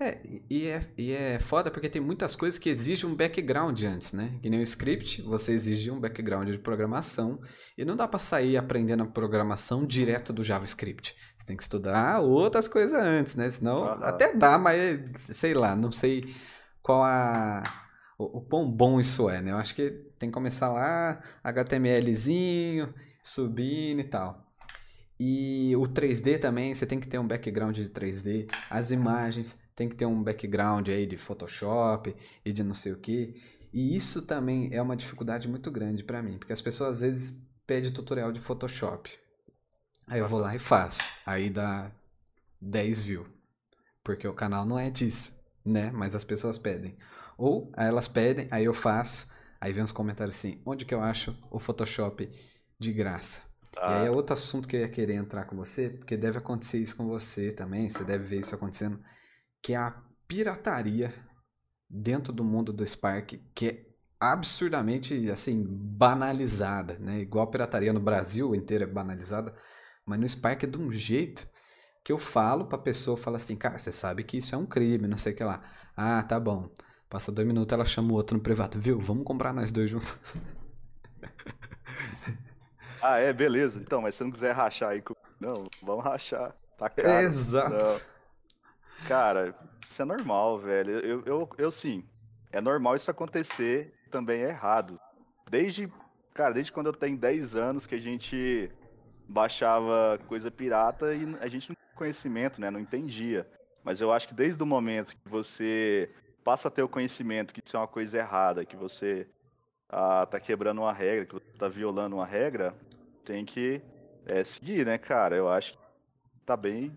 [0.00, 0.20] É
[0.50, 4.36] e, é, e é foda porque tem muitas coisas que exigem um background antes, né?
[4.42, 7.40] Que nem o script, você exige um background de programação
[7.78, 11.14] e não dá para sair aprendendo a programação direto do JavaScript.
[11.44, 13.50] Você tem que estudar outras coisas antes, né?
[13.50, 14.02] Senão uhum.
[14.02, 16.34] até dá, mas sei lá, não sei
[16.82, 17.84] qual a
[18.18, 19.52] o, o quão bom isso é, né?
[19.52, 24.42] Eu acho que tem que começar lá, HTMLzinho, subindo e tal.
[25.20, 29.88] E o 3D também, você tem que ter um background de 3D, as imagens, tem
[29.88, 33.34] que ter um background aí de Photoshop e de não sei o que.
[33.72, 37.42] E isso também é uma dificuldade muito grande para mim, porque as pessoas às vezes
[37.66, 39.10] pedem tutorial de Photoshop.
[40.06, 41.02] Aí eu vou lá e faço.
[41.24, 41.90] Aí dá
[42.60, 43.28] 10 views.
[44.02, 45.90] Porque o canal não é disso, né?
[45.92, 46.96] Mas as pessoas pedem.
[47.38, 49.28] Ou elas pedem, aí eu faço.
[49.60, 52.28] Aí vem uns comentários assim: onde que eu acho o Photoshop
[52.78, 53.42] de graça?
[53.78, 53.92] Ah.
[53.92, 56.78] E aí é outro assunto que eu ia querer entrar com você, porque deve acontecer
[56.78, 59.02] isso com você também, você deve ver isso acontecendo
[59.64, 59.96] que é a
[60.28, 61.14] pirataria
[61.88, 63.82] dentro do mundo do Spark, que é
[64.20, 67.20] absurdamente assim banalizada, né?
[67.20, 69.54] Igual a pirataria no Brasil inteiro é banalizada,
[70.06, 71.48] mas no Spark é de um jeito
[72.02, 75.08] que eu falo pra pessoa, fala assim, cara, você sabe que isso é um crime,
[75.08, 75.62] não sei o que lá.
[75.96, 76.68] Ah, tá bom.
[77.08, 79.00] Passa dois minutos, ela chama o outro no privado, viu?
[79.00, 80.18] Vamos comprar nós dois juntos.
[83.00, 83.80] ah, é, beleza.
[83.80, 86.54] Então, mas se você não quiser rachar aí comigo, não, vamos rachar.
[86.76, 87.08] Tá caro.
[87.24, 87.70] Exato.
[87.70, 88.00] Não.
[89.08, 89.54] Cara,
[89.88, 90.98] isso é normal, velho.
[90.98, 92.04] Eu, eu, eu sim.
[92.52, 95.00] É normal isso acontecer, também é errado.
[95.50, 95.90] Desde,
[96.34, 98.70] cara, desde quando eu tenho 10 anos que a gente
[99.28, 102.70] baixava coisa pirata e a gente não tinha conhecimento, né?
[102.70, 103.46] Não entendia.
[103.82, 106.10] Mas eu acho que desde o momento que você
[106.42, 109.26] passa a ter o conhecimento que isso é uma coisa errada, que você
[109.88, 112.74] ah, tá quebrando uma regra, que você tá violando uma regra,
[113.24, 113.82] tem que
[114.26, 115.36] é, seguir, né, cara?
[115.36, 115.78] Eu acho que
[116.44, 116.92] tá bem,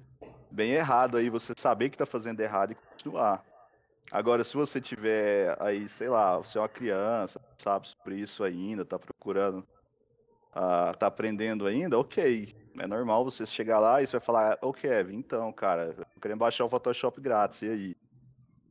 [0.52, 3.44] bem errado aí você saber que tá fazendo errado e continuar.
[4.12, 8.86] Agora, se você tiver aí, sei lá, você é uma criança, sabe sobre isso ainda,
[8.86, 9.68] tá procurando,
[10.56, 12.56] uh, tá aprendendo ainda, ok.
[12.80, 16.40] É normal você chegar lá e você vai falar, ô Kevin, então, cara, eu querendo
[16.40, 17.96] baixar o Photoshop grátis, e aí?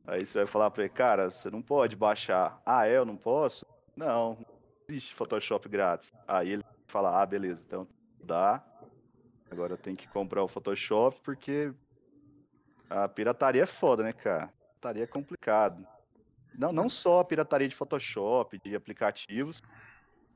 [0.05, 2.61] Aí você vai falar pra ele, cara, você não pode baixar.
[2.65, 3.65] Ah, é, eu não posso?
[3.95, 4.45] Não, não
[4.89, 6.13] existe Photoshop grátis.
[6.25, 7.85] Aí ele fala, ah, beleza, então
[8.23, 8.63] dá,
[9.49, 11.73] Agora eu tenho que comprar o Photoshop porque
[12.89, 14.51] a pirataria é foda, né, cara?
[14.75, 15.87] Pirataria é complicado.
[16.57, 19.61] Não, não só a pirataria de Photoshop, de aplicativos,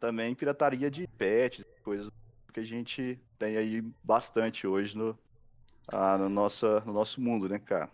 [0.02, 2.12] também pirataria de patches, coisas
[2.52, 5.18] que a gente tem aí bastante hoje no,
[5.88, 7.90] ah, no, nossa, no nosso mundo, né, cara?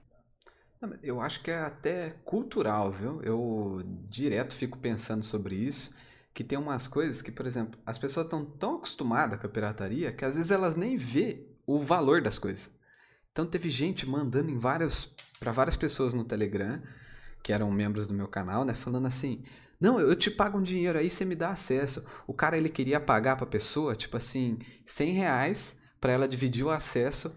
[1.04, 3.22] Eu acho que é até cultural, viu?
[3.22, 5.94] Eu direto fico pensando sobre isso
[6.34, 10.12] que tem umas coisas que, por exemplo, as pessoas estão tão acostumadas com a pirataria
[10.12, 12.72] que às vezes elas nem vê o valor das coisas.
[13.32, 16.82] Então teve gente mandando em vários para várias pessoas no Telegram
[17.44, 19.44] que eram membros do meu canal, né, falando assim:
[19.80, 22.06] "Não, eu te pago um dinheiro aí, você me dá acesso".
[22.26, 26.64] O cara ele queria pagar para a pessoa, tipo assim, 100 reais para ela dividir
[26.64, 27.36] o acesso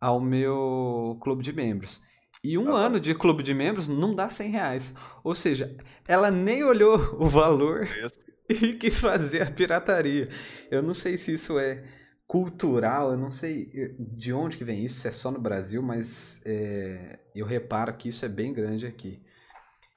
[0.00, 2.00] ao meu clube de membros.
[2.42, 4.94] E um ah, ano de clube de membros não dá 100 reais.
[5.22, 5.76] Ou seja,
[6.08, 7.86] ela nem olhou o valor
[8.48, 10.28] e quis fazer a pirataria.
[10.70, 11.84] Eu não sei se isso é
[12.26, 15.82] cultural, eu não sei eh, de onde que vem isso, se é só no Brasil,
[15.82, 19.20] mas é, eu reparo que isso é bem grande aqui.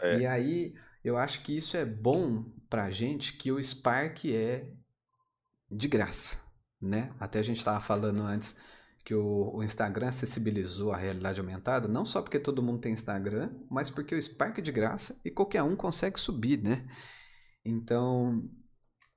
[0.02, 0.18] É.
[0.18, 4.72] E aí eu acho que isso é bom pra gente que o Spark é
[5.70, 6.40] de graça,
[6.82, 7.14] né?
[7.20, 8.56] Até a gente estava falando antes
[9.04, 13.52] que o, o, Instagram acessibilizou a realidade aumentada, não só porque todo mundo tem Instagram,
[13.70, 16.88] mas porque o Spark é de graça e qualquer um consegue subir, né?
[17.66, 18.42] Então,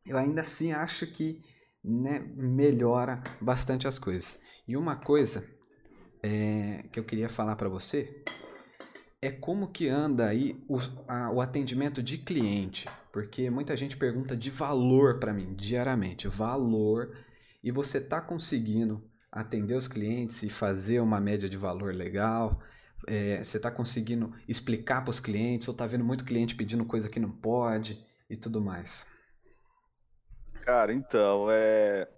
[0.05, 1.41] eu ainda assim acho que
[1.85, 4.41] né, melhora bastante as coisas.
[4.67, 5.49] E uma coisa
[6.21, 8.25] é, que eu queria falar para você
[9.23, 14.37] é como que anda aí o, a, o atendimento de cliente, porque muita gente pergunta
[14.37, 17.17] de valor para mim diariamente, valor,
[17.63, 19.03] e você está conseguindo
[19.33, 22.61] atender os clientes e fazer uma média de valor legal?
[23.09, 27.09] É, você está conseguindo explicar para os clientes ou está vendo muito cliente pedindo coisa
[27.09, 29.07] que não pode e tudo mais?
[30.63, 32.09] Cara, então, é...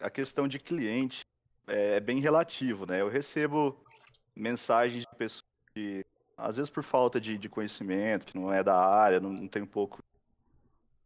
[0.00, 1.24] a questão de cliente
[1.66, 3.00] é, é bem relativo, né?
[3.00, 3.82] Eu recebo
[4.36, 5.47] mensagens de pessoas
[5.78, 6.04] que,
[6.36, 9.62] às vezes por falta de, de conhecimento, que não é da área, não, não tem
[9.62, 10.02] um pouco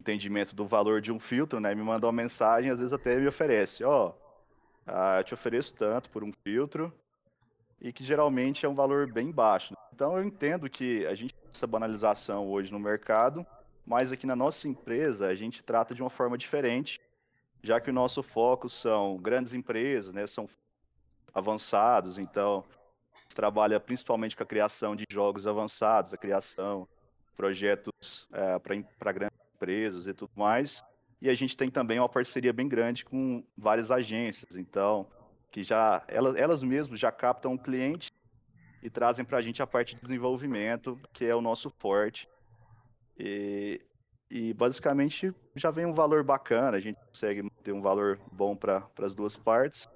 [0.00, 1.74] entendimento do valor de um filtro, né?
[1.74, 4.14] Me mandam uma mensagem, às vezes até me oferece, ó,
[4.87, 6.92] oh, eu te ofereço tanto por um filtro,
[7.80, 9.76] e que geralmente é um valor bem baixo.
[9.92, 13.46] Então eu entendo que a gente tem essa banalização hoje no mercado,
[13.85, 16.98] mas aqui na nossa empresa a gente trata de uma forma diferente,
[17.62, 20.48] já que o nosso foco são grandes empresas, né, são
[21.35, 22.64] avançados, então
[23.34, 26.88] trabalha principalmente com a criação de jogos avançados, a criação
[27.26, 28.58] de projetos é,
[28.98, 30.84] para grandes empresas e tudo mais.
[31.20, 35.06] E a gente tem também uma parceria bem grande com várias agências, então
[35.50, 38.10] que já elas, elas mesmas já captam o cliente
[38.82, 42.28] e trazem para a gente a parte de desenvolvimento, que é o nosso forte.
[43.16, 43.80] E,
[44.28, 48.88] e basicamente já vem um valor bacana, a gente consegue ter um valor bom para
[48.98, 49.86] as duas partes.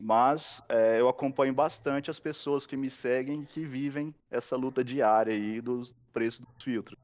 [0.00, 5.34] Mas é, eu acompanho bastante as pessoas que me seguem que vivem essa luta diária
[5.34, 6.98] aí dos preços dos filtros.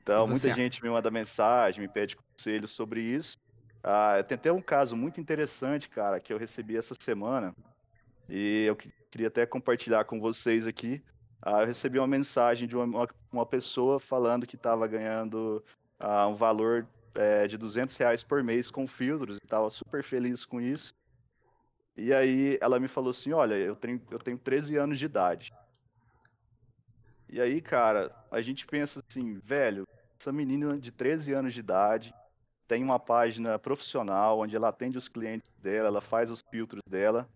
[0.00, 3.36] Então, muita gente me manda mensagem, me pede conselhos sobre isso.
[3.82, 7.52] Ah, tem até um caso muito interessante, cara, que eu recebi essa semana.
[8.28, 8.76] E eu
[9.10, 11.02] queria até compartilhar com vocês aqui.
[11.42, 15.62] Ah, eu recebi uma mensagem de uma, uma pessoa falando que estava ganhando
[15.98, 20.44] ah, um valor é, de 200 reais por mês com filtros e estava super feliz
[20.44, 20.94] com isso.
[22.00, 25.52] E aí ela me falou assim, olha, eu tenho, eu tenho 13 anos de idade.
[27.28, 29.84] E aí, cara, a gente pensa assim, velho,
[30.18, 32.14] essa menina de 13 anos de idade
[32.68, 37.28] tem uma página profissional onde ela atende os clientes dela, ela faz os filtros dela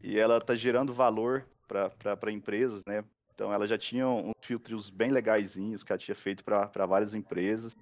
[0.00, 3.04] e ela está gerando valor para empresas, né?
[3.34, 7.76] Então ela já tinha uns filtros bem legaisinhos que ela tinha feito para várias empresas.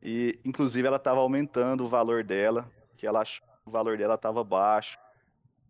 [0.00, 4.14] E inclusive ela estava aumentando o valor dela, que ela achou que o valor dela
[4.14, 4.96] estava baixo.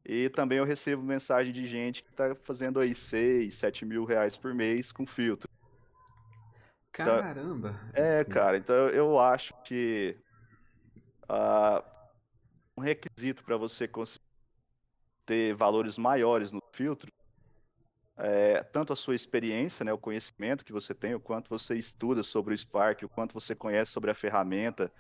[0.09, 4.37] E também eu recebo mensagem de gente que está fazendo aí 6, 7 mil reais
[4.37, 5.49] por mês com filtro.
[6.91, 7.81] Então, Caramba!
[7.91, 10.17] Então, é, cara, então eu acho que
[11.25, 11.85] uh,
[12.79, 14.25] um requisito para você conseguir
[15.27, 17.11] ter valores maiores no filtro
[18.17, 22.23] é tanto a sua experiência, né, o conhecimento que você tem, o quanto você estuda
[22.23, 24.91] sobre o Spark, o quanto você conhece sobre a ferramenta,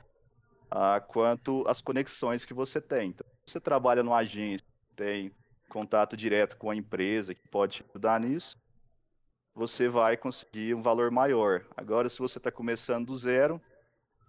[0.67, 3.11] uh, quanto as conexões que você tem.
[3.11, 4.67] Então, você trabalha numa agência,
[4.97, 5.31] tem
[5.69, 8.57] contato direto com a empresa que pode te ajudar nisso,
[9.55, 11.65] você vai conseguir um valor maior.
[11.77, 13.61] Agora, se você está começando do zero,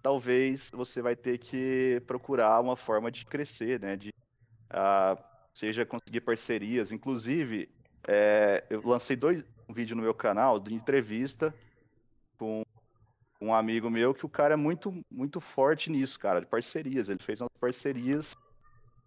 [0.02, 3.96] talvez você vai ter que procurar uma forma de crescer, né?
[3.96, 4.10] De,
[4.70, 6.92] uh, seja conseguir parcerias.
[6.92, 7.68] Inclusive,
[8.06, 11.54] é, eu lancei dois um vídeo no meu canal de entrevista
[12.38, 12.62] com
[13.40, 17.08] um amigo meu que o cara é muito muito forte nisso, cara, de parcerias.
[17.08, 18.34] Ele fez umas parcerias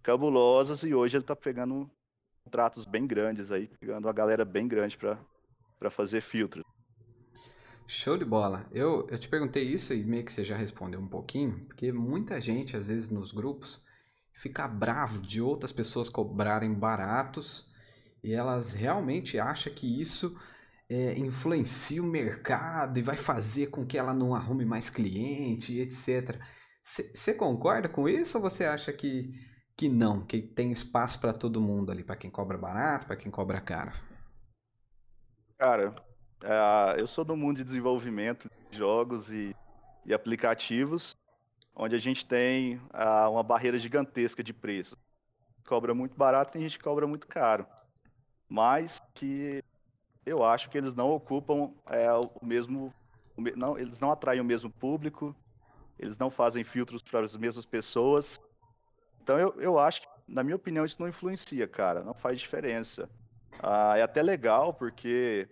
[0.02, 1.90] cabulosas e hoje ele está pegando
[2.44, 6.66] contratos bem grandes aí, pegando uma galera bem grande para fazer filtro.
[7.88, 8.66] Show de bola.
[8.72, 12.40] Eu, eu te perguntei isso e meio que você já respondeu um pouquinho, porque muita
[12.40, 13.84] gente, às vezes, nos grupos,
[14.32, 17.70] fica bravo de outras pessoas cobrarem baratos
[18.24, 20.40] e elas realmente acham que isso
[20.90, 26.40] é, influencia o mercado e vai fazer com que ela não arrume mais cliente, etc.
[26.82, 29.30] Você concorda com isso ou você acha que
[29.82, 33.32] que não, que tem espaço para todo mundo ali, para quem cobra barato, para quem
[33.32, 33.92] cobra caro?
[35.58, 35.96] Cara,
[36.44, 39.56] é, eu sou do mundo de desenvolvimento de jogos e,
[40.06, 41.16] e aplicativos,
[41.76, 42.80] onde a gente tem
[43.28, 44.96] uma barreira gigantesca de preço.
[45.66, 47.66] Cobra muito barato, tem gente que cobra muito caro.
[48.48, 49.64] Mas que
[50.24, 52.94] eu acho que eles não ocupam é, o mesmo.
[53.56, 55.36] Não, eles não atraem o mesmo público,
[55.98, 58.40] eles não fazem filtros para as mesmas pessoas
[59.22, 63.10] então eu, eu acho que, na minha opinião, isso não influencia, cara, não faz diferença.
[63.60, 65.48] Ah, é até legal porque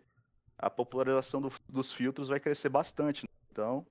[0.58, 3.24] a popularização do, dos filtros vai crescer bastante.
[3.24, 3.30] Né?
[3.52, 3.86] Então,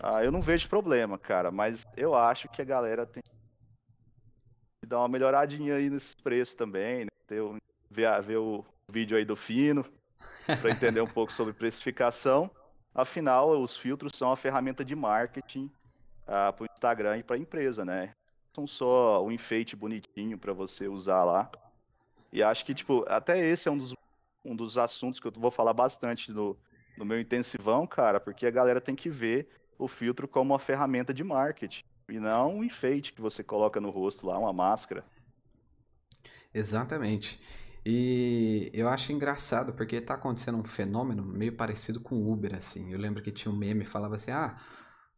[0.00, 4.98] ah, eu não vejo problema, cara, mas eu acho que a galera tem que dar
[4.98, 7.10] uma melhoradinha aí nesses preços também, né?
[7.26, 7.42] Ter,
[7.90, 9.84] ver, ver o vídeo aí do Fino
[10.46, 12.50] para entender um pouco sobre precificação.
[12.94, 15.64] Afinal, os filtros são uma ferramenta de marketing
[16.26, 18.12] ah, para o Instagram e para a empresa, né?
[18.54, 21.50] São só um enfeite bonitinho para você usar lá.
[22.32, 23.94] E acho que, tipo, até esse é um dos
[24.44, 26.56] um dos assuntos que eu vou falar bastante no,
[26.96, 29.48] no meu intensivão, cara, porque a galera tem que ver
[29.78, 33.90] o filtro como uma ferramenta de marketing e não um enfeite que você coloca no
[33.90, 35.04] rosto lá, uma máscara.
[36.52, 37.40] Exatamente.
[37.84, 42.92] E eu acho engraçado porque tá acontecendo um fenômeno meio parecido com o Uber, assim.
[42.92, 44.58] Eu lembro que tinha um meme que falava assim: ah,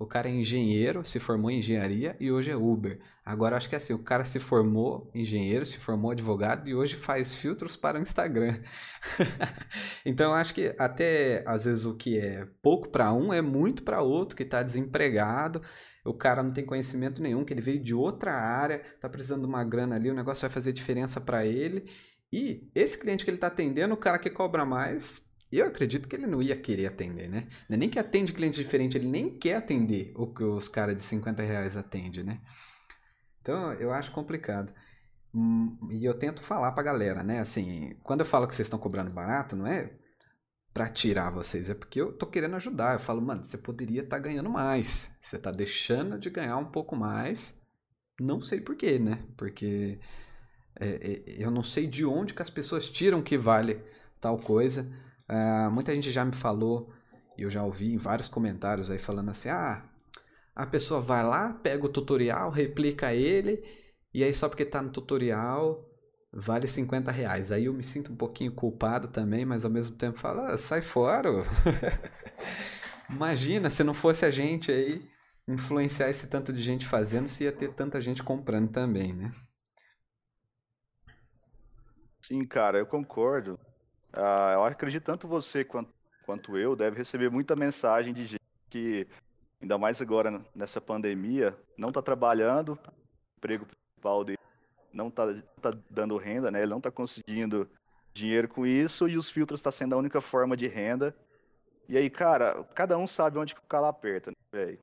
[0.02, 2.98] o cara é engenheiro, se formou em engenharia e hoje é Uber.
[3.24, 6.96] Agora acho que é assim, o cara se formou engenheiro, se formou advogado e hoje
[6.96, 8.58] faz filtros para o Instagram.
[10.04, 14.02] então acho que até às vezes o que é pouco para um é muito para
[14.02, 15.62] outro que está desempregado.
[16.04, 19.46] O cara não tem conhecimento nenhum, que ele veio de outra área, tá precisando de
[19.46, 21.88] uma grana ali, o negócio vai fazer diferença para ele.
[22.32, 26.16] E esse cliente que ele está atendendo, o cara que cobra mais, eu acredito que
[26.16, 27.46] ele não ia querer atender, né?
[27.68, 31.02] É nem que atende cliente diferente, ele nem quer atender o que os caras de
[31.02, 32.40] 50 reais atendem, né?
[33.40, 34.72] Então eu acho complicado.
[35.34, 37.40] Hum, e eu tento falar pra galera, né?
[37.40, 39.90] Assim, quando eu falo que vocês estão cobrando barato, não é
[40.72, 42.94] para tirar vocês, é porque eu tô querendo ajudar.
[42.94, 45.14] Eu falo, mano, você poderia estar tá ganhando mais.
[45.20, 47.60] Você tá deixando de ganhar um pouco mais.
[48.20, 49.22] Não sei porquê, né?
[49.36, 49.98] Porque
[50.80, 53.82] é, é, eu não sei de onde que as pessoas tiram que vale
[54.20, 54.90] tal coisa.
[55.32, 56.92] Uh, muita gente já me falou,
[57.38, 59.82] e eu já ouvi em vários comentários aí falando assim: ah,
[60.54, 63.64] a pessoa vai lá, pega o tutorial, replica ele,
[64.12, 65.88] e aí só porque tá no tutorial
[66.32, 67.52] vale 50 reais.
[67.52, 70.82] Aí eu me sinto um pouquinho culpado também, mas ao mesmo tempo falo: ah, sai
[70.82, 71.30] fora.
[73.10, 75.02] Imagina se não fosse a gente aí
[75.48, 79.32] influenciar esse tanto de gente fazendo, se ia ter tanta gente comprando também, né?
[82.20, 83.58] Sim, cara, eu concordo.
[84.14, 85.90] Uh, eu acredito tanto você quanto,
[86.24, 89.06] quanto eu deve receber muita mensagem de gente que,
[89.60, 94.38] ainda mais agora nessa pandemia, não está trabalhando, o emprego principal dele
[94.92, 95.26] não está
[95.60, 96.60] tá dando renda, né?
[96.60, 97.68] Ele não está conseguindo
[98.12, 101.16] dinheiro com isso e os filtros está sendo a única forma de renda.
[101.88, 104.78] E aí, cara, cada um sabe onde o calo aperta, né, velho?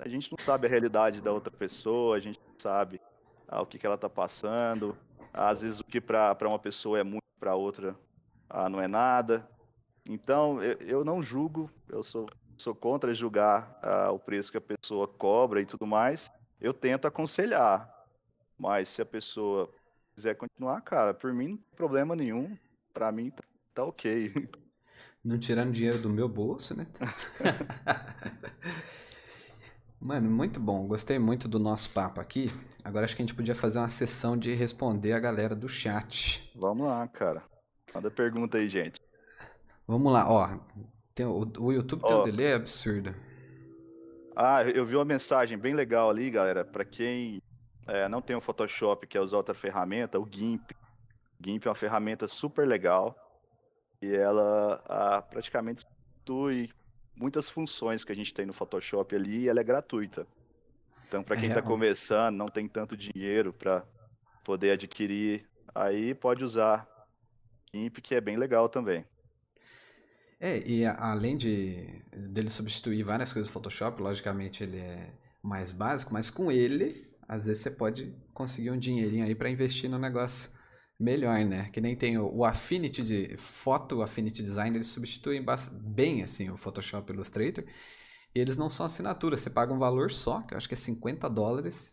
[0.00, 3.00] a gente não sabe a realidade da outra pessoa, a gente não sabe
[3.46, 4.96] ah, o que, que ela está passando.
[5.32, 7.96] Às vezes o que para uma pessoa é muito, para outra
[8.48, 9.48] ah, não é nada.
[10.08, 12.26] Então, eu, eu não julgo, eu sou,
[12.56, 16.30] sou contra julgar ah, o preço que a pessoa cobra e tudo mais.
[16.60, 17.88] Eu tento aconselhar,
[18.58, 19.72] mas se a pessoa
[20.14, 22.56] quiser continuar, cara, por mim não tem problema nenhum.
[22.92, 23.44] Para mim tá,
[23.74, 24.32] tá ok.
[25.22, 26.86] Não tirando dinheiro do meu bolso, né?
[30.00, 30.86] Mano, muito bom.
[30.86, 32.50] Gostei muito do nosso papo aqui.
[32.84, 36.50] Agora acho que a gente podia fazer uma sessão de responder a galera do chat.
[36.54, 37.42] Vamos lá, cara.
[37.94, 39.00] Manda pergunta aí, gente.
[39.86, 40.58] Vamos lá, ó.
[41.14, 43.14] Tem, o, o YouTube tem um delay absurdo.
[44.36, 46.64] Ah, eu vi uma mensagem bem legal ali, galera.
[46.64, 47.42] Para quem
[47.86, 50.70] é, não tem o Photoshop, quer usar outra ferramenta, o GIMP.
[51.40, 53.16] GIMP é uma ferramenta super legal
[54.00, 56.70] e ela ah, praticamente substitui
[57.16, 60.26] muitas funções que a gente tem no Photoshop ali e ela é gratuita.
[61.08, 63.82] Então, para quem está é, começando, não tem tanto dinheiro para
[64.44, 66.86] poder adquirir, aí pode usar
[67.72, 69.04] GIMP, que é bem legal também.
[70.40, 75.12] É, e além de dele substituir várias coisas do Photoshop, logicamente ele é
[75.42, 79.90] mais básico, mas com ele, às vezes você pode conseguir um dinheirinho aí para investir
[79.90, 80.50] no negócio
[80.98, 81.68] melhor, né?
[81.72, 86.50] Que nem tem o, o Affinity de foto, o Affinity Design, eles substituem bem assim
[86.50, 87.64] o Photoshop Illustrator.
[88.34, 90.76] E eles não são assinatura, você paga um valor só, que eu acho que é
[90.76, 91.92] 50 dólares,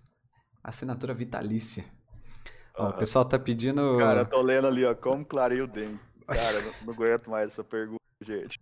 [0.63, 1.86] assinatura vitalícia.
[2.78, 3.97] Ó, o pessoal tá pedindo.
[3.97, 5.99] Cara, eu tô lendo ali, ó, como clarei o dente.
[6.28, 8.59] Cara, não, não aguento mais essa pergunta, gente.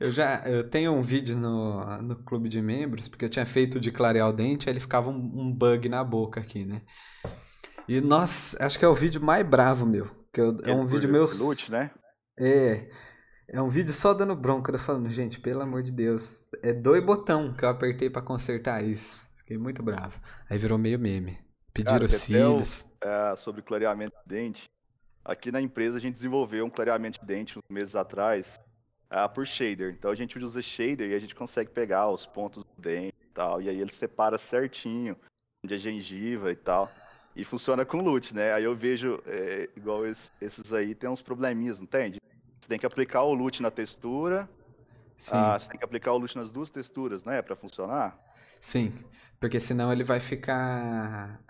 [0.00, 3.78] Eu já eu tenho um vídeo no, no clube de membros, porque eu tinha feito
[3.78, 6.82] de clarear o dente, aí ele ficava um, um bug na boca aqui, né?
[7.88, 10.10] E, nossa, acho que é o vídeo mais bravo meu.
[10.32, 11.24] Que eu, é, é um vídeo meu.
[11.24, 11.90] Lute, né?
[12.38, 12.88] É.
[13.48, 16.46] É um vídeo só dando bronca, eu falando, gente, pelo amor de Deus.
[16.62, 19.28] É dois botão que eu apertei para consertar isso.
[19.36, 20.18] Fiquei muito bravo.
[20.48, 21.38] Aí virou meio meme.
[21.72, 22.84] Pediram cílios.
[23.00, 24.70] É, sobre clareamento de dente.
[25.24, 28.60] Aqui na empresa a gente desenvolveu um clareamento de dente uns meses atrás
[29.10, 29.94] uh, por shader.
[29.96, 33.28] Então a gente usa shader e a gente consegue pegar os pontos do dente e
[33.32, 33.62] tal.
[33.62, 35.16] E aí ele separa certinho
[35.64, 36.90] onde é gengiva e tal.
[37.34, 38.52] E funciona com loot, né?
[38.52, 42.20] Aí eu vejo, é, igual esses aí, tem uns probleminhas, entende?
[42.60, 44.48] Você tem que aplicar o loot na textura.
[45.16, 45.30] Sim.
[45.34, 47.40] Ah, você tem que aplicar o loot nas duas texturas, né?
[47.40, 48.18] Pra funcionar.
[48.60, 48.92] Sim,
[49.40, 51.40] porque senão ele vai ficar.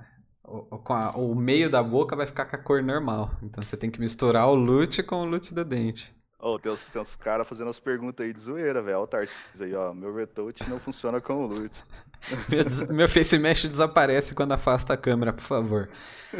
[0.44, 3.30] O, a, o meio da boca vai ficar com a cor normal.
[3.42, 6.14] Então você tem que misturar o loot com o loot do dente.
[6.44, 8.96] Oh, tem uns, uns caras fazendo as perguntas aí de zoeira, velho.
[8.96, 9.94] Olha o Tarcísio aí, ó.
[9.94, 11.72] Meu retouch não funciona com o loot.
[12.50, 15.88] meu, meu face mesh desaparece quando afasta a câmera, por favor.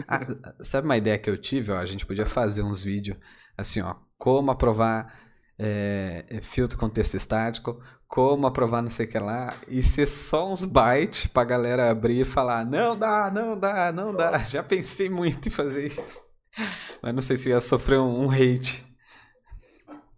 [0.09, 0.27] Ah,
[0.59, 1.71] sabe uma ideia que eu tive?
[1.71, 3.17] Ó, a gente podia fazer uns vídeos
[3.57, 3.95] assim, ó.
[4.19, 5.15] Como aprovar
[5.57, 7.81] é, filtro contexto estático,
[8.13, 12.21] como aprovar não sei o que lá, e ser só uns bytes pra galera abrir
[12.21, 14.37] e falar: não dá, não dá, não dá.
[14.37, 16.21] Já pensei muito em fazer isso.
[17.01, 18.85] Mas não sei se ia sofrer um, um hate.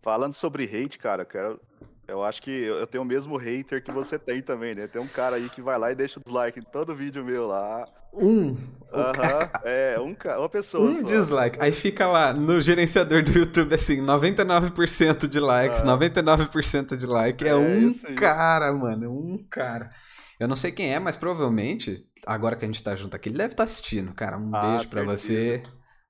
[0.03, 1.61] Falando sobre hate, cara, quero
[2.07, 4.87] eu acho que eu tenho o mesmo hater que você tem também, né?
[4.87, 7.47] Tem um cara aí que vai lá e deixa o dislike em todo vídeo meu
[7.47, 7.87] lá.
[8.13, 8.57] Um.
[8.93, 10.89] Aham, é, um, uma pessoa.
[10.89, 11.07] Um só.
[11.07, 11.59] dislike.
[11.61, 15.87] Aí fica lá no gerenciador do YouTube assim, 99% de likes, ah.
[15.87, 17.45] 99% de like.
[17.45, 19.91] É, é um cara, mano, um cara.
[20.39, 23.39] Eu não sei quem é, mas provavelmente, agora que a gente tá junto aqui, ele
[23.39, 24.13] deve estar tá assistindo.
[24.15, 25.63] Cara, um ah, beijo para você.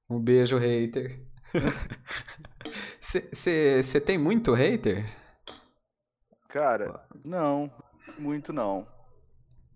[0.08, 1.20] Um beijo, hater.
[3.00, 5.04] Você tem muito hater?
[6.54, 7.68] Cara, não,
[8.16, 8.86] muito não.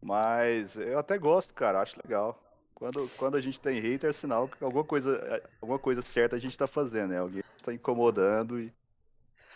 [0.00, 2.40] Mas eu até gosto, cara, acho legal.
[2.72, 6.36] Quando, quando a gente tem hater, é sinal que alguma coisa, é, alguma coisa certa
[6.36, 7.18] a gente tá fazendo, né?
[7.18, 8.72] Alguém tá incomodando e.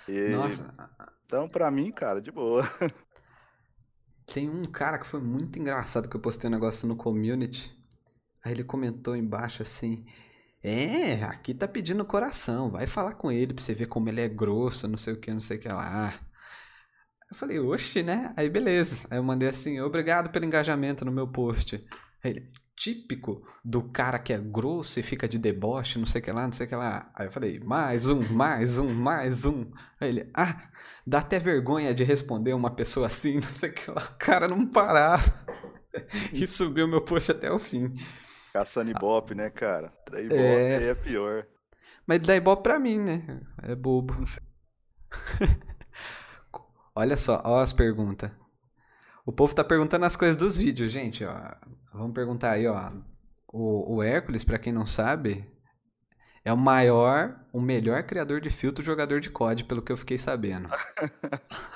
[0.09, 0.31] e...
[0.31, 0.75] Nossa.
[1.25, 2.65] Então, pra mim, cara, de boa.
[4.27, 7.73] Tem um cara que foi muito engraçado que eu postei um negócio no community.
[8.45, 10.05] Aí ele comentou embaixo assim:
[10.61, 14.29] É, aqui tá pedindo coração, vai falar com ele pra você ver como ele é
[14.29, 16.13] grosso, não sei o que, não sei o que lá.
[17.33, 18.31] Eu falei, oxe, né?
[18.37, 19.07] Aí beleza.
[19.11, 21.83] Aí eu mandei assim, obrigado pelo engajamento no meu post.
[22.23, 26.25] Aí ele, típico do cara que é grosso e fica de deboche, não sei o
[26.25, 27.11] que lá, não sei o que lá.
[27.15, 29.65] Aí eu falei, mais um, mais um, mais um.
[29.99, 30.69] Aí ele, ah,
[31.07, 34.03] dá até vergonha de responder uma pessoa assim, não sei o que lá.
[34.03, 35.25] O cara não parava.
[36.35, 37.95] e subiu meu post até o fim.
[38.53, 39.91] Caçando ibope, né, cara?
[40.11, 40.89] Daí ibope é...
[40.91, 41.47] é pior.
[42.07, 43.41] Mas dá ibope pra mim, né?
[43.63, 44.23] É bobo.
[46.95, 48.31] Olha só, ó as perguntas.
[49.25, 51.55] O povo tá perguntando as coisas dos vídeos, gente, ó.
[51.93, 52.93] Vamos perguntar aí, ó.
[53.53, 55.47] O, o Hércules, para quem não sabe,
[56.45, 60.19] é o maior, o melhor criador de filtro jogador de COD, pelo que eu fiquei
[60.19, 60.69] sabendo.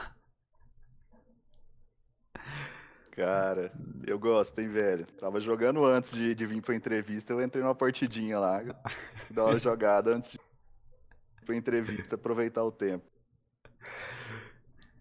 [3.12, 3.72] Cara,
[4.06, 5.06] eu gosto, hein, velho.
[5.18, 8.60] Tava jogando antes de, de vir pra entrevista, eu entrei numa partidinha lá,
[9.30, 13.06] dar uma jogada antes de ir pra entrevista, aproveitar o tempo.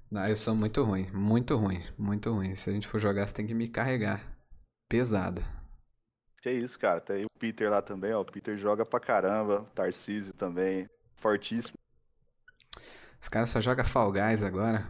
[0.09, 2.55] Não, eu sou muito ruim, muito ruim, muito ruim.
[2.55, 4.21] Se a gente for jogar, você tem que me carregar.
[4.87, 5.43] Pesado.
[6.41, 7.01] Que isso, cara.
[7.01, 8.21] Tem o Peter lá também, ó.
[8.21, 9.61] O Peter joga pra caramba.
[9.61, 10.87] O Tarcísio também.
[11.15, 11.75] Fortíssimo.
[13.19, 14.85] Os caras só jogam Fall Guys agora.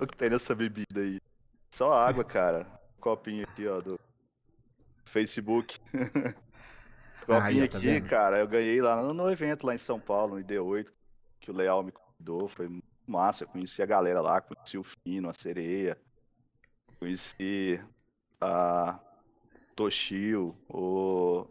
[0.00, 1.20] o que tem nessa bebida aí?
[1.74, 2.64] Só água, cara.
[3.00, 3.98] copinho aqui, ó, do
[5.04, 5.80] Facebook.
[7.26, 8.08] copinho ah, tá aqui, vendo?
[8.08, 10.92] cara, eu ganhei lá no evento lá em São Paulo, no ID8,
[11.40, 13.44] que o Leal me convidou, foi massa.
[13.44, 15.96] Eu conheci a galera lá, conheci o Fino, a Sereia,
[16.98, 17.80] conheci
[18.40, 18.98] a
[19.74, 21.46] Toshio, o.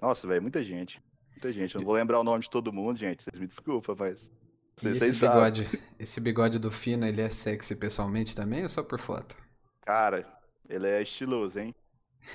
[0.00, 1.02] Nossa, velho, muita gente.
[1.30, 1.74] Muita gente.
[1.74, 3.22] Eu não vou lembrar o nome de todo mundo, gente.
[3.24, 4.30] Vocês me desculpam, mas.
[4.76, 5.68] Vocês, esse bigode,
[5.98, 9.36] esse bigode do Fino, ele é sexy pessoalmente também ou só por foto?
[9.82, 10.26] Cara,
[10.68, 11.74] ele é estiloso, hein?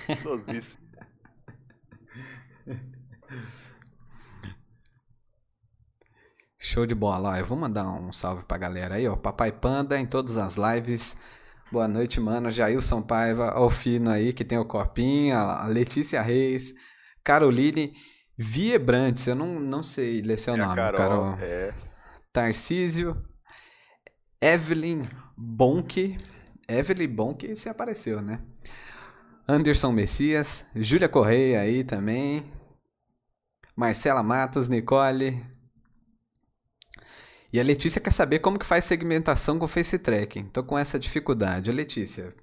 [0.08, 0.86] Estilosíssimo.
[6.66, 7.30] Show de bola.
[7.30, 9.14] Ó, eu vou mandar um salve pra galera aí, ó.
[9.14, 11.16] Papai Panda em todas as lives.
[11.70, 12.50] Boa noite, mano.
[12.50, 15.36] Jailson Paiva, Alfino aí, que tem o copinho.
[15.36, 16.74] A Letícia Reis,
[17.22, 17.92] Caroline
[18.36, 19.28] Viebrantes.
[19.28, 20.98] Eu não, não sei ler seu é nome, Carol.
[20.98, 21.38] Carol.
[21.40, 21.72] É.
[22.32, 23.16] Tarcísio.
[24.40, 25.04] Evelyn
[25.36, 26.18] Bonk.
[26.66, 28.40] Evelyn Bonk, você apareceu, né?
[29.46, 30.66] Anderson Messias.
[30.74, 32.44] Júlia Correia aí também.
[33.76, 35.54] Marcela Matos, Nicole.
[37.52, 40.48] E a Letícia quer saber como que faz segmentação com face tracking.
[40.48, 41.70] Tô com essa dificuldade.
[41.70, 42.34] Letícia,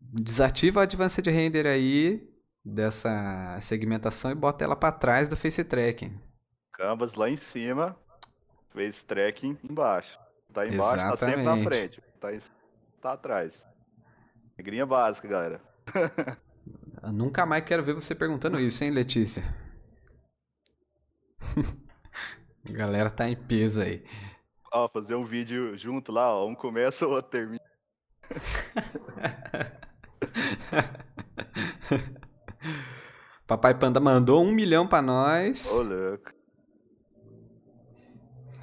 [0.00, 2.28] desativa o Advanced Render aí
[2.64, 6.18] dessa segmentação e bota ela para trás do face tracking.
[6.72, 7.96] Canvas lá em cima,
[8.72, 10.18] face tracking embaixo.
[10.52, 11.18] Tá embaixo, Exatamente.
[11.18, 12.02] tá sempre na frente.
[12.20, 12.38] Tá, em...
[13.00, 13.68] tá atrás.
[14.56, 15.60] Regrinha básica, galera.
[17.12, 19.44] nunca mais quero ver você perguntando isso, hein, Letícia?
[22.68, 24.02] A galera tá em peso aí.
[24.72, 26.46] Ó, fazer um vídeo junto lá, ó.
[26.46, 27.60] Um começa, o outro termina.
[33.46, 35.70] Papai Panda mandou um milhão pra nós.
[35.70, 36.32] Ô, louco.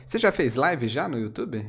[0.05, 1.65] Você já fez live já no YouTube?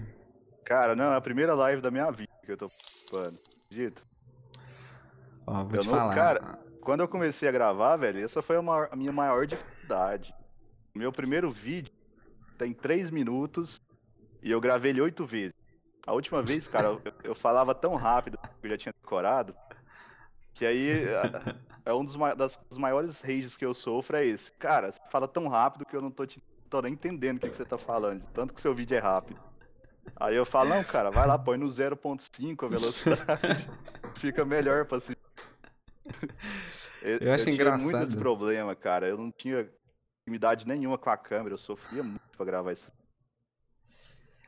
[0.64, 3.38] Cara, não, é a primeira live da minha vida que eu tô participando.
[3.64, 4.02] Acredita?
[5.46, 6.14] Ó, vou eu te não, falar.
[6.14, 10.34] Cara, quando eu comecei a gravar, velho, essa foi a, maior, a minha maior dificuldade.
[10.94, 11.92] Meu primeiro vídeo
[12.58, 13.80] tem 3 minutos
[14.42, 15.54] e eu gravei ele 8 vezes.
[16.06, 19.54] A última vez, cara, eu, eu falava tão rápido que eu já tinha decorado,
[20.52, 21.04] que aí
[21.84, 24.52] é um dos, das, dos maiores rages que eu sofro é esse.
[24.52, 27.50] Cara, você fala tão rápido que eu não tô, te, tô nem entendendo o que,
[27.50, 29.40] que você tá falando, tanto que seu vídeo é rápido.
[30.16, 33.68] Aí eu falo, não, cara, vai lá, põe no 0.5 a velocidade.
[34.16, 35.18] Fica melhor pra assistir.
[37.02, 37.88] Eu, eu acho eu engraçado.
[37.88, 39.08] Tinha muito problema, cara.
[39.08, 39.66] Eu não tinha
[40.24, 42.92] intimidade nenhuma com a câmera, eu sofria muito pra gravar isso.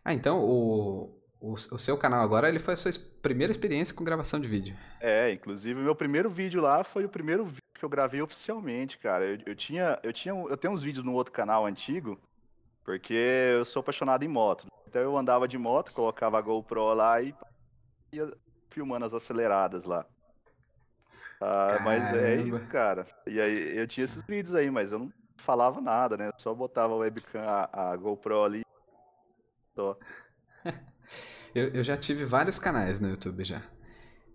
[0.03, 4.05] Ah, então o, o, o, seu canal agora ele foi a sua primeira experiência com
[4.05, 4.77] gravação de vídeo.
[5.01, 8.97] É, inclusive o meu primeiro vídeo lá foi o primeiro vídeo que eu gravei oficialmente,
[8.97, 9.25] cara.
[9.25, 12.19] Eu, eu, tinha, eu tinha, eu tenho uns vídeos no outro canal antigo,
[12.83, 13.15] porque
[13.55, 14.67] eu sou apaixonado em moto.
[14.89, 17.35] Então eu andava de moto, colocava a GoPro lá e
[18.13, 18.33] ia
[18.71, 20.07] filmando as aceleradas lá.
[21.39, 23.07] Ah, mas é isso, cara.
[23.27, 25.13] E aí eu tinha esses vídeos aí, mas eu não
[25.47, 26.31] falava nada, né?
[26.37, 28.63] Só botava a webcam, a, a GoPro ali.
[29.77, 29.97] Só.
[31.55, 33.63] eu, eu já tive vários canais no YouTube já.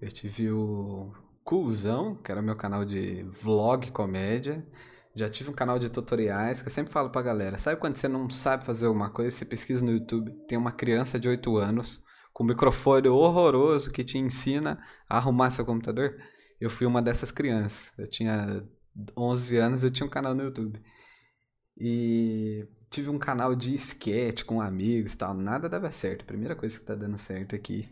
[0.01, 4.65] Eu tive o Coolzão, que era meu canal de vlog comédia.
[5.13, 7.57] Já tive um canal de tutoriais que eu sempre falo pra galera.
[7.57, 11.19] Sabe quando você não sabe fazer alguma coisa, você pesquisa no YouTube, tem uma criança
[11.19, 12.01] de 8 anos
[12.31, 16.15] com um microfone horroroso que te ensina a arrumar seu computador?
[16.59, 17.91] Eu fui uma dessas crianças.
[17.97, 18.63] Eu tinha
[19.17, 20.81] 11 anos, eu tinha um canal no YouTube.
[21.77, 25.33] E tive um canal de sketch com amigos e tal.
[25.33, 26.23] Nada dava certo.
[26.23, 27.89] A primeira coisa que tá dando certo aqui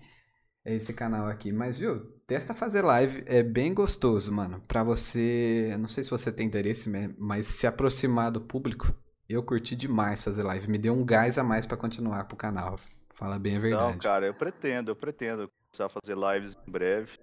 [0.63, 1.51] é esse canal aqui.
[1.51, 3.23] Mas, viu, testa fazer live.
[3.25, 4.61] É bem gostoso, mano.
[4.67, 5.75] Pra você.
[5.79, 8.93] Não sei se você tem interesse, mas se aproximar do público.
[9.27, 10.69] Eu curti demais fazer live.
[10.69, 12.79] Me deu um gás a mais para continuar pro canal.
[13.13, 13.91] Fala bem a verdade.
[13.93, 17.17] Não, cara, eu pretendo, eu pretendo começar a fazer lives em breve.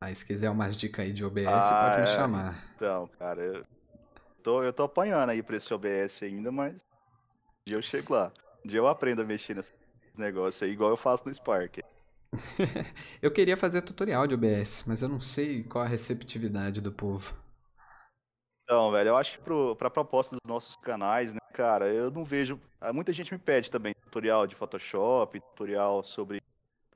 [0.00, 2.06] Aí, se quiser umas dicas aí de OBS, ah, pode me é.
[2.06, 2.72] chamar.
[2.76, 3.64] Então, cara, eu
[4.48, 8.32] tô, eu tô apanhando aí pra esse OBS ainda, mas um dia eu chego lá.
[8.64, 9.74] Um dia eu aprendo a mexer nesse
[10.16, 11.80] negócio aí, igual eu faço no Spark.
[13.20, 17.34] eu queria fazer tutorial de OBS, mas eu não sei qual a receptividade do povo.
[18.64, 22.24] Então, velho, eu acho que pro, pra proposta dos nossos canais, né, cara, eu não
[22.24, 22.58] vejo.
[22.80, 26.42] Ah, muita gente me pede também tutorial de Photoshop, tutorial sobre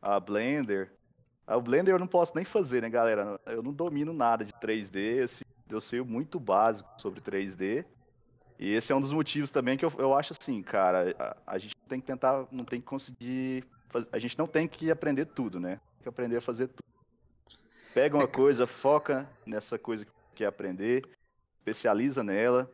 [0.01, 0.91] a Blender.
[1.47, 3.39] Ah, o Blender eu não posso nem fazer, né, galera?
[3.45, 5.45] Eu não domino nada de 3D, assim,
[5.75, 7.85] eu sei muito básico sobre 3D.
[8.59, 11.59] E esse é um dos motivos também que eu, eu acho assim, cara, a, a
[11.59, 15.27] gente tem que tentar, não tem que conseguir, faz, a gente não tem que aprender
[15.27, 15.81] tudo, né?
[15.97, 16.83] Tem que aprender a fazer tudo.
[17.93, 21.03] Pega uma coisa, foca nessa coisa que quer aprender,
[21.59, 22.70] especializa nela.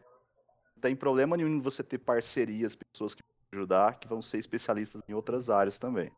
[0.76, 5.02] Não tem problema nenhum você ter parcerias, pessoas que vão ajudar, que vão ser especialistas
[5.08, 6.12] em outras áreas também.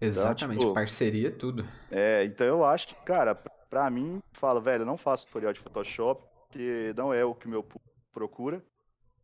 [0.00, 1.66] Exatamente, então, tipo, parceria é tudo.
[1.90, 5.60] É, então eu acho que, cara, pra mim, fala, velho, eu não faço tutorial de
[5.60, 8.62] Photoshop, porque não é o que o meu público procura.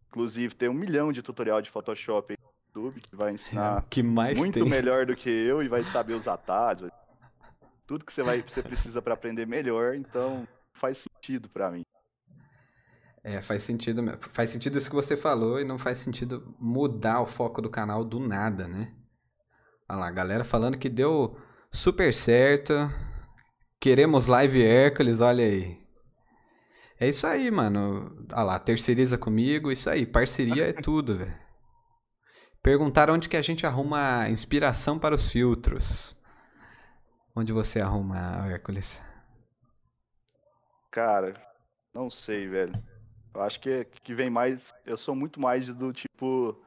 [0.08, 2.34] Inclusive, tem um milhão de tutorial de Photoshop
[2.74, 4.68] no YouTube que vai ensinar é, que mais muito tem.
[4.68, 6.90] melhor do que eu e vai saber os atalhos.
[7.86, 11.84] Tudo que você, vai, você precisa para aprender melhor, então faz sentido para mim.
[13.24, 17.26] É, faz sentido, faz sentido isso que você falou e não faz sentido mudar o
[17.26, 18.92] foco do canal do nada, né?
[19.93, 21.38] Olha lá, galera falando que deu
[21.70, 22.72] super certo.
[23.78, 25.78] Queremos live Hércules, olha aí.
[26.99, 28.26] É isso aí, mano.
[28.32, 31.38] Olha lá, terceiriza comigo, isso aí, parceria é tudo, velho.
[32.62, 36.18] Perguntaram onde que a gente arruma inspiração para os filtros.
[37.36, 38.16] Onde você arruma,
[38.51, 39.03] Hércules?
[40.90, 41.34] Cara,
[41.93, 42.82] não sei, velho.
[43.34, 44.72] Eu acho que, que vem mais.
[44.86, 46.59] Eu sou muito mais do tipo.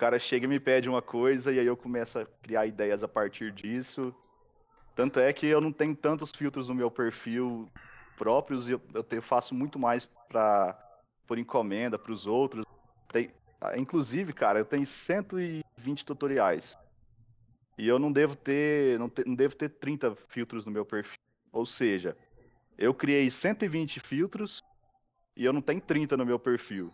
[0.00, 3.06] Cara chega e me pede uma coisa e aí eu começo a criar ideias a
[3.06, 4.14] partir disso.
[4.96, 7.68] Tanto é que eu não tenho tantos filtros no meu perfil
[8.16, 10.72] próprios e eu, eu te, faço muito mais pra,
[11.26, 12.64] por encomenda para os outros.
[13.08, 13.30] Tem,
[13.76, 16.78] inclusive, cara, eu tenho 120 tutoriais.
[17.76, 18.98] E eu não devo ter.
[18.98, 21.20] Não, te, não devo ter 30 filtros no meu perfil.
[21.52, 22.16] Ou seja,
[22.78, 24.62] eu criei 120 filtros
[25.36, 26.90] e eu não tenho 30 no meu perfil.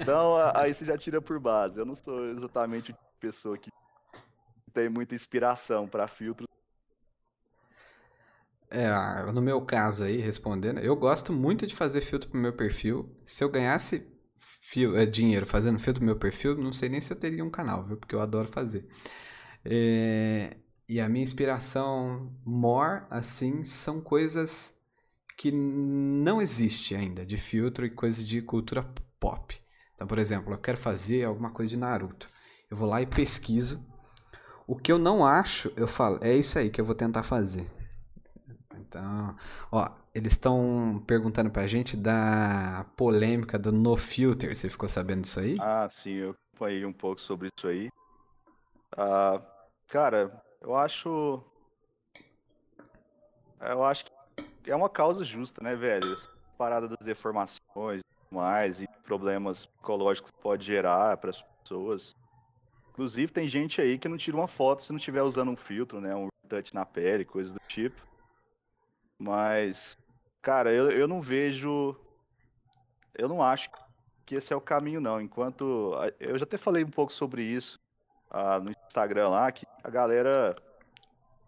[0.00, 1.78] Então, aí você já tira por base.
[1.78, 3.70] Eu não sou exatamente a pessoa que
[4.72, 6.46] tem muita inspiração para filtros.
[8.70, 8.90] É,
[9.32, 13.08] no meu caso aí, respondendo, eu gosto muito de fazer filtro pro meu perfil.
[13.24, 17.12] Se eu ganhasse fio, é, dinheiro fazendo filtro pro meu perfil, não sei nem se
[17.12, 17.96] eu teria um canal, viu?
[17.96, 18.86] Porque eu adoro fazer.
[19.64, 20.56] É,
[20.88, 24.74] e a minha inspiração more, assim, são coisas
[25.36, 28.82] que não existe ainda de filtro e coisas de cultura
[29.18, 29.60] pop.
[29.94, 32.28] Então, por exemplo, eu quero fazer alguma coisa de Naruto.
[32.70, 33.84] Eu vou lá e pesquiso.
[34.66, 37.70] O que eu não acho, eu falo, é isso aí que eu vou tentar fazer.
[38.76, 39.36] Então,
[39.70, 44.54] ó, eles estão perguntando pra gente da polêmica do no filter.
[44.54, 45.56] Você ficou sabendo disso aí?
[45.60, 47.90] Ah, sim, eu falei um pouco sobre isso aí.
[48.96, 49.40] Ah,
[49.88, 51.42] cara, eu acho.
[53.60, 54.04] Eu acho
[54.62, 56.14] que é uma causa justa, né, velho?
[56.14, 58.00] Essa Parada das deformações
[58.30, 62.14] mais, e problemas psicológicos pode gerar para as pessoas.
[62.90, 66.00] Inclusive, tem gente aí que não tira uma foto se não estiver usando um filtro,
[66.00, 66.14] né?
[66.14, 68.00] Um touch na pele, coisas do tipo.
[69.18, 69.96] Mas,
[70.40, 71.94] cara, eu, eu não vejo.
[73.14, 73.70] Eu não acho
[74.24, 75.20] que esse é o caminho, não.
[75.20, 75.92] Enquanto.
[76.18, 77.78] Eu já até falei um pouco sobre isso
[78.30, 80.54] ah, no Instagram lá, que a galera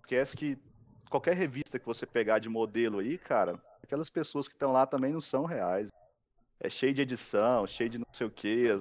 [0.01, 0.59] esquece que
[1.11, 5.13] qualquer revista que você pegar de modelo aí, cara, aquelas pessoas que estão lá também
[5.13, 5.91] não são reais.
[6.61, 8.81] É cheio de edição, cheio de não sei o quê.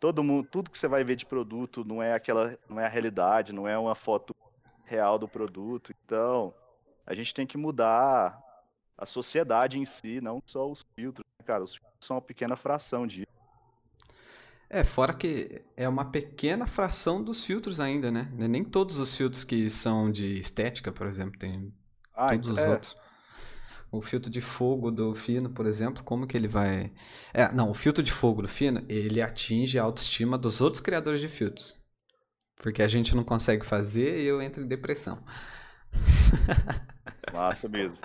[0.00, 2.88] Todo mundo, tudo que você vai ver de produto não é aquela, não é a
[2.88, 4.34] realidade, não é uma foto
[4.84, 5.92] real do produto.
[6.04, 6.52] Então,
[7.06, 8.40] a gente tem que mudar
[8.98, 11.62] a sociedade em si, não só os filtros, né, cara.
[11.62, 13.26] Os filtros são uma pequena fração disso.
[14.68, 18.32] É, fora que é uma pequena fração dos filtros ainda, né?
[18.32, 21.72] Nem todos os filtros que são de estética, por exemplo, tem
[22.14, 22.70] ah, todos os é.
[22.70, 22.96] outros.
[23.92, 26.90] O filtro de fogo do fino, por exemplo, como que ele vai.
[27.34, 31.20] É, não, o filtro de fogo do fino, ele atinge a autoestima dos outros criadores
[31.20, 31.78] de filtros.
[32.56, 35.22] Porque a gente não consegue fazer e eu entro em depressão.
[37.34, 37.98] Massa mesmo.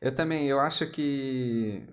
[0.00, 1.86] Eu também, eu acho que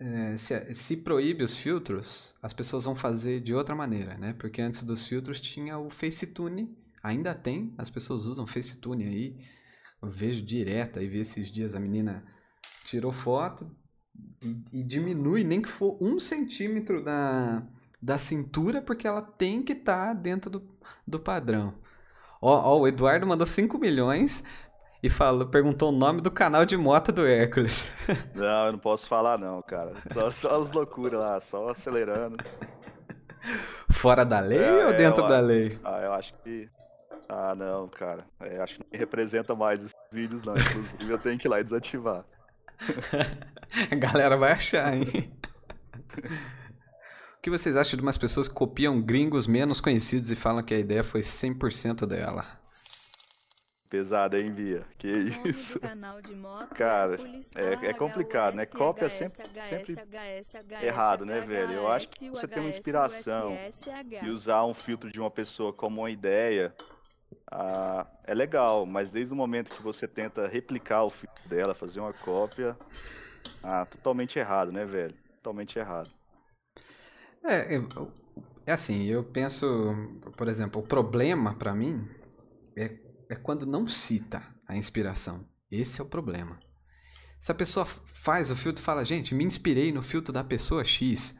[0.00, 4.32] é, se, se, proíbe os filtros, as pessoas vão fazer de outra maneira, né?
[4.32, 9.38] Porque antes dos filtros tinha o FaceTune, ainda tem, as pessoas usam FaceTune aí.
[10.04, 12.22] Eu vejo direto, aí vi esses dias a menina
[12.84, 13.70] tirou foto
[14.42, 17.62] e, e diminui, nem que for um centímetro da,
[18.00, 20.76] da cintura, porque ela tem que estar tá dentro do,
[21.06, 21.74] do padrão.
[22.40, 24.44] Ó, ó, o Eduardo mandou 5 milhões
[25.02, 27.90] e falou, perguntou o nome do canal de moto do Hércules.
[28.34, 29.94] Não, eu não posso falar não, cara.
[30.12, 32.36] Só, só as loucuras lá, só acelerando.
[33.90, 35.78] Fora da lei é, ou é, dentro da lei?
[35.82, 36.68] Ah, eu acho que.
[37.28, 38.24] Ah, não, cara.
[38.40, 40.54] É, acho que não me representa mais esses vídeos, não.
[40.54, 42.24] Inclusive, eu tenho que ir lá e desativar.
[43.90, 45.32] A galera vai achar, hein?
[47.36, 50.74] O que vocês acham de umas pessoas que copiam gringos menos conhecidos e falam que
[50.74, 52.46] a ideia foi 100% dela?
[53.90, 54.82] Pesada, hein, Via?
[54.98, 55.08] Que
[55.44, 55.78] isso.
[56.74, 57.16] Cara,
[57.54, 58.66] é, é complicado, né?
[58.66, 61.74] Cópia é sempre, sempre errado, né, velho?
[61.74, 63.56] Eu acho que você tem uma inspiração
[64.22, 66.74] e usar um filtro de uma pessoa como uma ideia
[67.50, 72.00] ah, é legal, mas desde o momento que você tenta replicar o filtro dela, fazer
[72.00, 72.76] uma cópia,
[73.62, 75.14] ah, totalmente errado, né, velho?
[75.42, 76.10] Totalmente errado.
[77.44, 77.76] É,
[78.66, 79.66] é assim, eu penso,
[80.36, 82.08] por exemplo, o problema para mim
[82.76, 85.46] é é quando não cita a inspiração.
[85.70, 86.58] Esse é o problema.
[87.40, 90.84] Se a pessoa faz o filtro e fala, gente, me inspirei no filtro da pessoa
[90.84, 91.38] X,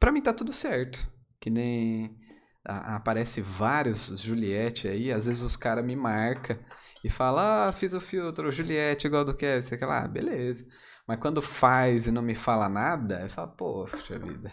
[0.00, 1.06] para mim tá tudo certo.
[1.40, 2.18] Que nem
[2.64, 6.58] aparece vários Juliette aí, às vezes os caras me marcam
[7.02, 10.66] e falam, ah, fiz o filtro Juliette igual do que, sei lá, beleza.
[11.06, 14.50] Mas quando faz e não me fala nada, eu falo, poxa vida.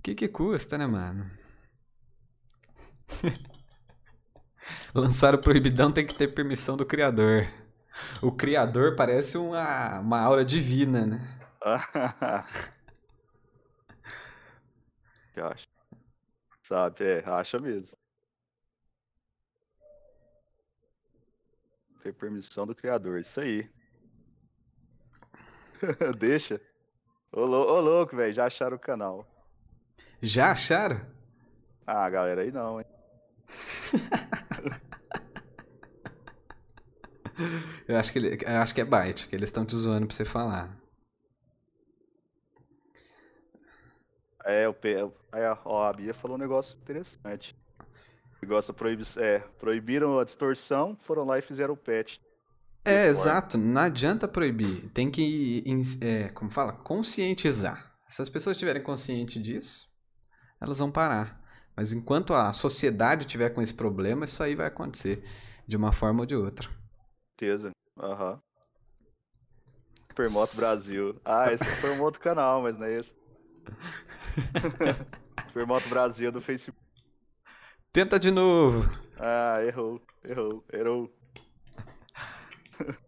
[0.00, 1.30] O que que custa, né, mano?
[4.94, 7.46] Lançar o Proibidão tem que ter permissão do criador.
[8.22, 11.38] O criador parece uma, uma aura divina, né?
[15.36, 15.73] Eu acho.
[16.64, 17.96] Sabe, é, acha mesmo.
[22.02, 23.70] Ter permissão do criador, isso aí.
[26.18, 26.58] Deixa.
[27.30, 29.26] Ô, ô louco, velho, já acharam o canal.
[30.22, 31.04] Já acharam?
[31.86, 32.86] Ah, galera, aí não, hein?
[37.86, 40.16] eu acho que ele, eu acho que é byte, que eles estão te zoando pra
[40.16, 40.74] você falar.
[44.44, 44.76] É, o
[45.32, 47.56] é, ó, a Bia falou um negócio interessante.
[48.42, 52.18] Negócio proib, é, proibiram a distorção, foram lá e fizeram o patch.
[52.84, 53.56] É, exato.
[53.56, 54.90] Não adianta proibir.
[54.90, 55.64] Tem que,
[56.02, 57.94] é, como fala, conscientizar.
[58.08, 59.88] Se as pessoas estiverem conscientes disso,
[60.60, 61.42] elas vão parar.
[61.74, 65.24] Mas enquanto a sociedade tiver com esse problema, isso aí vai acontecer
[65.66, 66.68] de uma forma ou de outra
[67.44, 67.70] certeza.
[68.00, 68.32] Aham.
[68.32, 68.40] Uhum.
[70.08, 71.20] Supermoto Brasil.
[71.24, 73.14] Ah, esse foi um outro canal, mas não é esse.
[75.48, 76.82] Supermoto Brasil do Facebook.
[77.92, 78.90] Tenta de novo.
[79.18, 81.14] Ah, errou, errou, errou.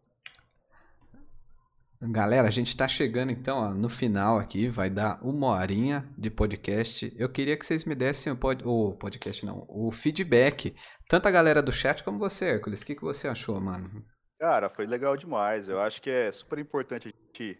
[2.00, 6.30] Galera, a gente está chegando então ó, no final aqui, vai dar uma horinha de
[6.30, 7.12] podcast.
[7.16, 8.62] Eu queria que vocês me dessem o, pod...
[8.64, 10.76] o podcast, não, o feedback.
[11.08, 12.82] Tanto a galera do chat como você, Hércules.
[12.82, 14.04] O que, que você achou, mano?
[14.38, 15.68] Cara, foi legal demais.
[15.68, 17.58] Eu acho que é super importante a gente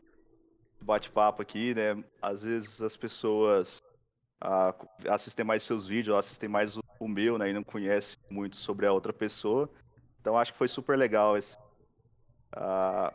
[0.81, 2.03] bate-papo aqui, né?
[2.21, 3.83] Às vezes as pessoas
[4.41, 4.75] ah,
[5.09, 8.87] assistem mais seus vídeos, assistem mais o, o meu, né, e não conhece muito sobre
[8.87, 9.69] a outra pessoa.
[10.21, 11.57] Então acho que foi super legal esse,
[12.57, 13.15] uh,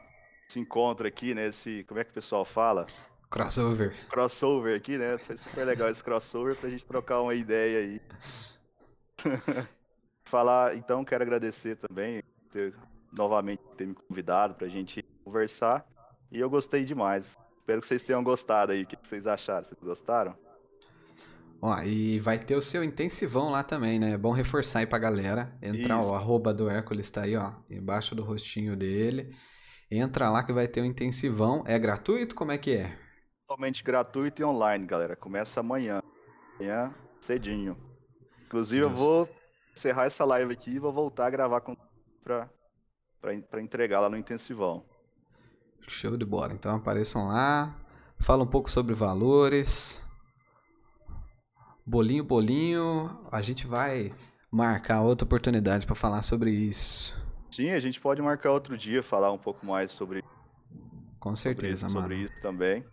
[0.49, 1.47] esse encontro aqui, né?
[1.47, 2.88] Esse, como é que o pessoal fala?
[3.30, 3.95] Crossover.
[4.09, 5.18] Crossover aqui, né?
[5.18, 8.01] Foi super legal esse crossover pra gente trocar uma ideia aí.
[10.26, 12.74] Falar, então, quero agradecer também ter,
[13.12, 15.86] novamente ter me convidado pra gente conversar.
[16.32, 17.38] E eu gostei demais.
[17.62, 18.82] Espero que vocês tenham gostado aí.
[18.82, 19.64] O que vocês acharam?
[19.64, 20.36] Vocês gostaram?
[21.62, 24.14] Ó, e vai ter o seu intensivão lá também, né?
[24.14, 25.55] É bom reforçar aí pra galera.
[25.62, 26.09] Entrar, Isso.
[26.09, 29.36] o arroba do Hércules tá aí, ó, embaixo do rostinho dele.
[29.91, 31.64] Entra lá que vai ter o intensivão.
[31.68, 32.34] É gratuito?
[32.34, 32.97] Como é que é?
[33.47, 35.16] Totalmente gratuito e online, galera.
[35.16, 36.01] Começa amanhã.
[36.55, 37.78] Amanhã, cedinho.
[38.47, 38.91] Inclusive, Deus.
[38.91, 39.30] eu vou
[39.72, 41.78] encerrar essa live aqui e vou voltar a gravar com...
[42.24, 42.49] pra,
[43.22, 44.84] pra, pra entregar lá no intensivão.
[45.88, 46.54] Show de bola.
[46.54, 47.76] Então apareçam lá.
[48.20, 50.02] Fala um pouco sobre valores.
[51.86, 53.20] Bolinho, bolinho.
[53.32, 54.14] A gente vai
[54.52, 57.20] marcar outra oportunidade para falar sobre isso.
[57.50, 60.24] Sim, a gente pode marcar outro dia, falar um pouco mais sobre.
[61.20, 62.02] Com certeza, sobre isso, mano.
[62.02, 62.86] Sobre isso também.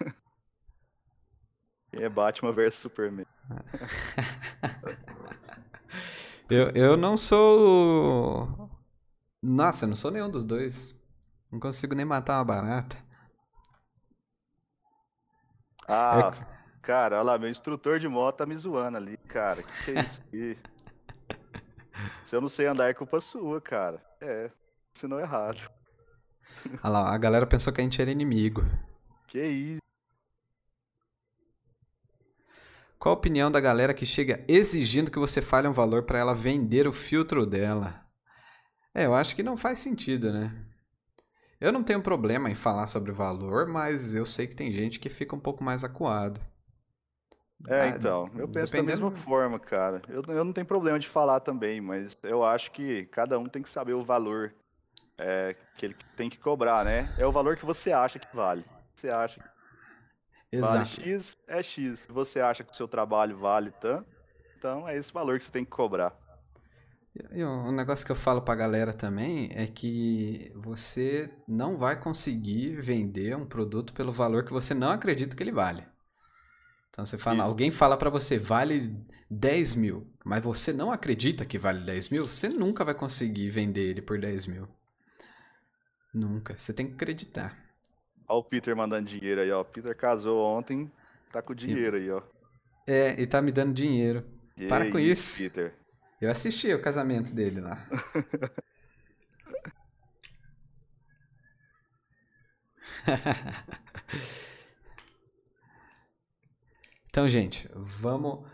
[1.96, 3.24] É Batman versus Superman?
[6.50, 8.68] eu, eu não sou.
[9.40, 10.92] Nossa, eu não sou nenhum dos dois.
[11.54, 12.98] Não consigo nem matar uma barata.
[15.86, 16.80] Ah, é...
[16.82, 19.62] cara, olha lá, meu instrutor de moto tá me zoando ali, cara.
[19.62, 20.58] Que que é isso aqui?
[22.24, 24.04] Se eu não sei andar, é culpa sua, cara.
[24.20, 24.50] É,
[24.92, 25.70] se não é errado.
[26.82, 28.64] Olha lá, a galera pensou que a gente era inimigo.
[29.28, 29.78] Que isso?
[32.98, 36.34] Qual a opinião da galera que chega exigindo que você fale um valor para ela
[36.34, 38.04] vender o filtro dela?
[38.92, 40.73] É, eu acho que não faz sentido, né?
[41.64, 45.08] Eu não tenho problema em falar sobre valor, mas eu sei que tem gente que
[45.08, 46.38] fica um pouco mais acuado.
[47.66, 49.00] É, ah, então, eu penso Dependendo...
[49.00, 50.02] da mesma forma, cara.
[50.10, 53.62] Eu, eu não tenho problema de falar também, mas eu acho que cada um tem
[53.62, 54.52] que saber o valor
[55.16, 57.08] é, que ele tem que cobrar, né?
[57.16, 58.62] É o valor que você acha que vale.
[58.94, 60.74] Você acha que Exato.
[60.74, 62.00] vale X, é X.
[62.00, 64.06] Se você acha que o seu trabalho vale tanto,
[64.58, 66.14] então é esse valor que você tem que cobrar.
[67.32, 72.76] E um negócio que eu falo pra galera também é que você não vai conseguir
[72.80, 75.84] vender um produto pelo valor que você não acredita que ele vale.
[76.90, 77.46] Então você fala, Isso.
[77.46, 78.96] alguém fala para você, vale
[79.30, 83.90] 10 mil, mas você não acredita que vale 10 mil, você nunca vai conseguir vender
[83.90, 84.68] ele por 10 mil.
[86.12, 86.56] Nunca.
[86.56, 87.56] Você tem que acreditar.
[88.28, 89.60] Olha o Peter mandando dinheiro aí, ó.
[89.60, 90.90] O Peter casou ontem,
[91.32, 92.02] tá com dinheiro e...
[92.02, 92.22] aí, ó.
[92.86, 94.24] É, e tá me dando dinheiro.
[94.56, 95.38] E Para com isso.
[95.38, 95.74] Peter.
[96.24, 97.86] Eu assisti o casamento dele lá.
[107.10, 108.46] então, gente, vamos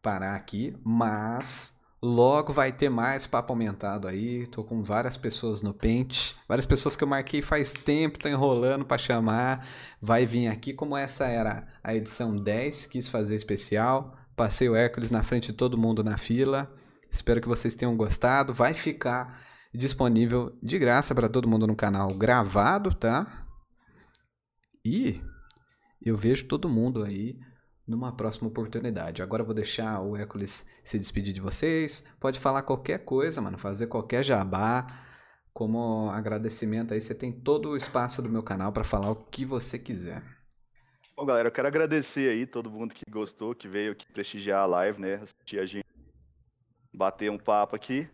[0.00, 4.46] parar aqui, mas logo vai ter mais papo aumentado aí.
[4.46, 8.86] Tô com várias pessoas no pente, várias pessoas que eu marquei faz tempo, tô enrolando
[8.86, 9.68] para chamar.
[10.00, 14.16] Vai vir aqui, como essa era a edição 10, quis fazer especial.
[14.34, 16.74] Passei o Hércules na frente de todo mundo na fila.
[17.12, 18.54] Espero que vocês tenham gostado.
[18.54, 19.44] Vai ficar
[19.74, 23.46] disponível de graça para todo mundo no canal gravado, tá?
[24.82, 25.20] E
[26.00, 27.38] eu vejo todo mundo aí
[27.86, 29.22] numa próxima oportunidade.
[29.22, 32.02] Agora eu vou deixar o Hércules se despedir de vocês.
[32.18, 34.86] Pode falar qualquer coisa, mano, fazer qualquer jabá.
[35.52, 39.44] Como agradecimento aí, você tem todo o espaço do meu canal para falar o que
[39.44, 40.22] você quiser.
[41.14, 44.66] Bom, galera, eu quero agradecer aí todo mundo que gostou, que veio aqui prestigiar a
[44.66, 45.16] live, né?
[45.16, 45.81] Assistir a gente
[46.92, 48.08] bater um papo aqui.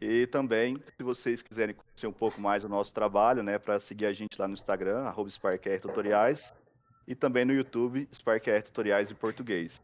[0.00, 4.06] E também, se vocês quiserem conhecer um pouco mais do nosso trabalho, né, para seguir
[4.06, 5.28] a gente lá no Instagram, arroba
[5.80, 6.52] Tutoriais,
[7.06, 9.82] e também no YouTube, SparkR Tutoriais em Português.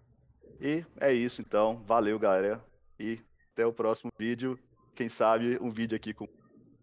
[0.60, 1.82] E é isso, então.
[1.86, 2.62] Valeu, galera.
[2.98, 3.18] E
[3.52, 4.58] até o próximo vídeo.
[4.94, 6.28] Quem sabe um vídeo aqui com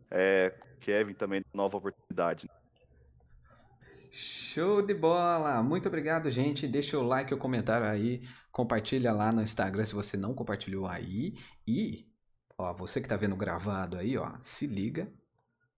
[0.09, 2.49] é, Kevin também, nova oportunidade.
[4.11, 5.63] Show de bola!
[5.63, 6.67] Muito obrigado, gente.
[6.67, 11.33] Deixa o like, o comentário aí, compartilha lá no Instagram se você não compartilhou aí.
[11.65, 12.05] E,
[12.57, 15.09] ó, você que tá vendo gravado aí, ó, se liga,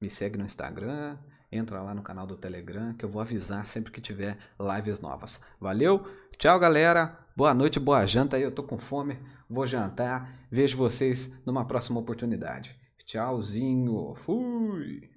[0.01, 1.15] me segue no Instagram,
[1.51, 5.39] entra lá no canal do Telegram que eu vou avisar sempre que tiver lives novas.
[5.59, 6.03] Valeu?
[6.35, 7.19] Tchau, galera.
[7.37, 8.41] Boa noite, boa janta aí.
[8.41, 10.47] Eu tô com fome, vou jantar.
[10.49, 12.75] Vejo vocês numa próxima oportunidade.
[13.05, 14.15] Tchauzinho.
[14.15, 15.12] Fui.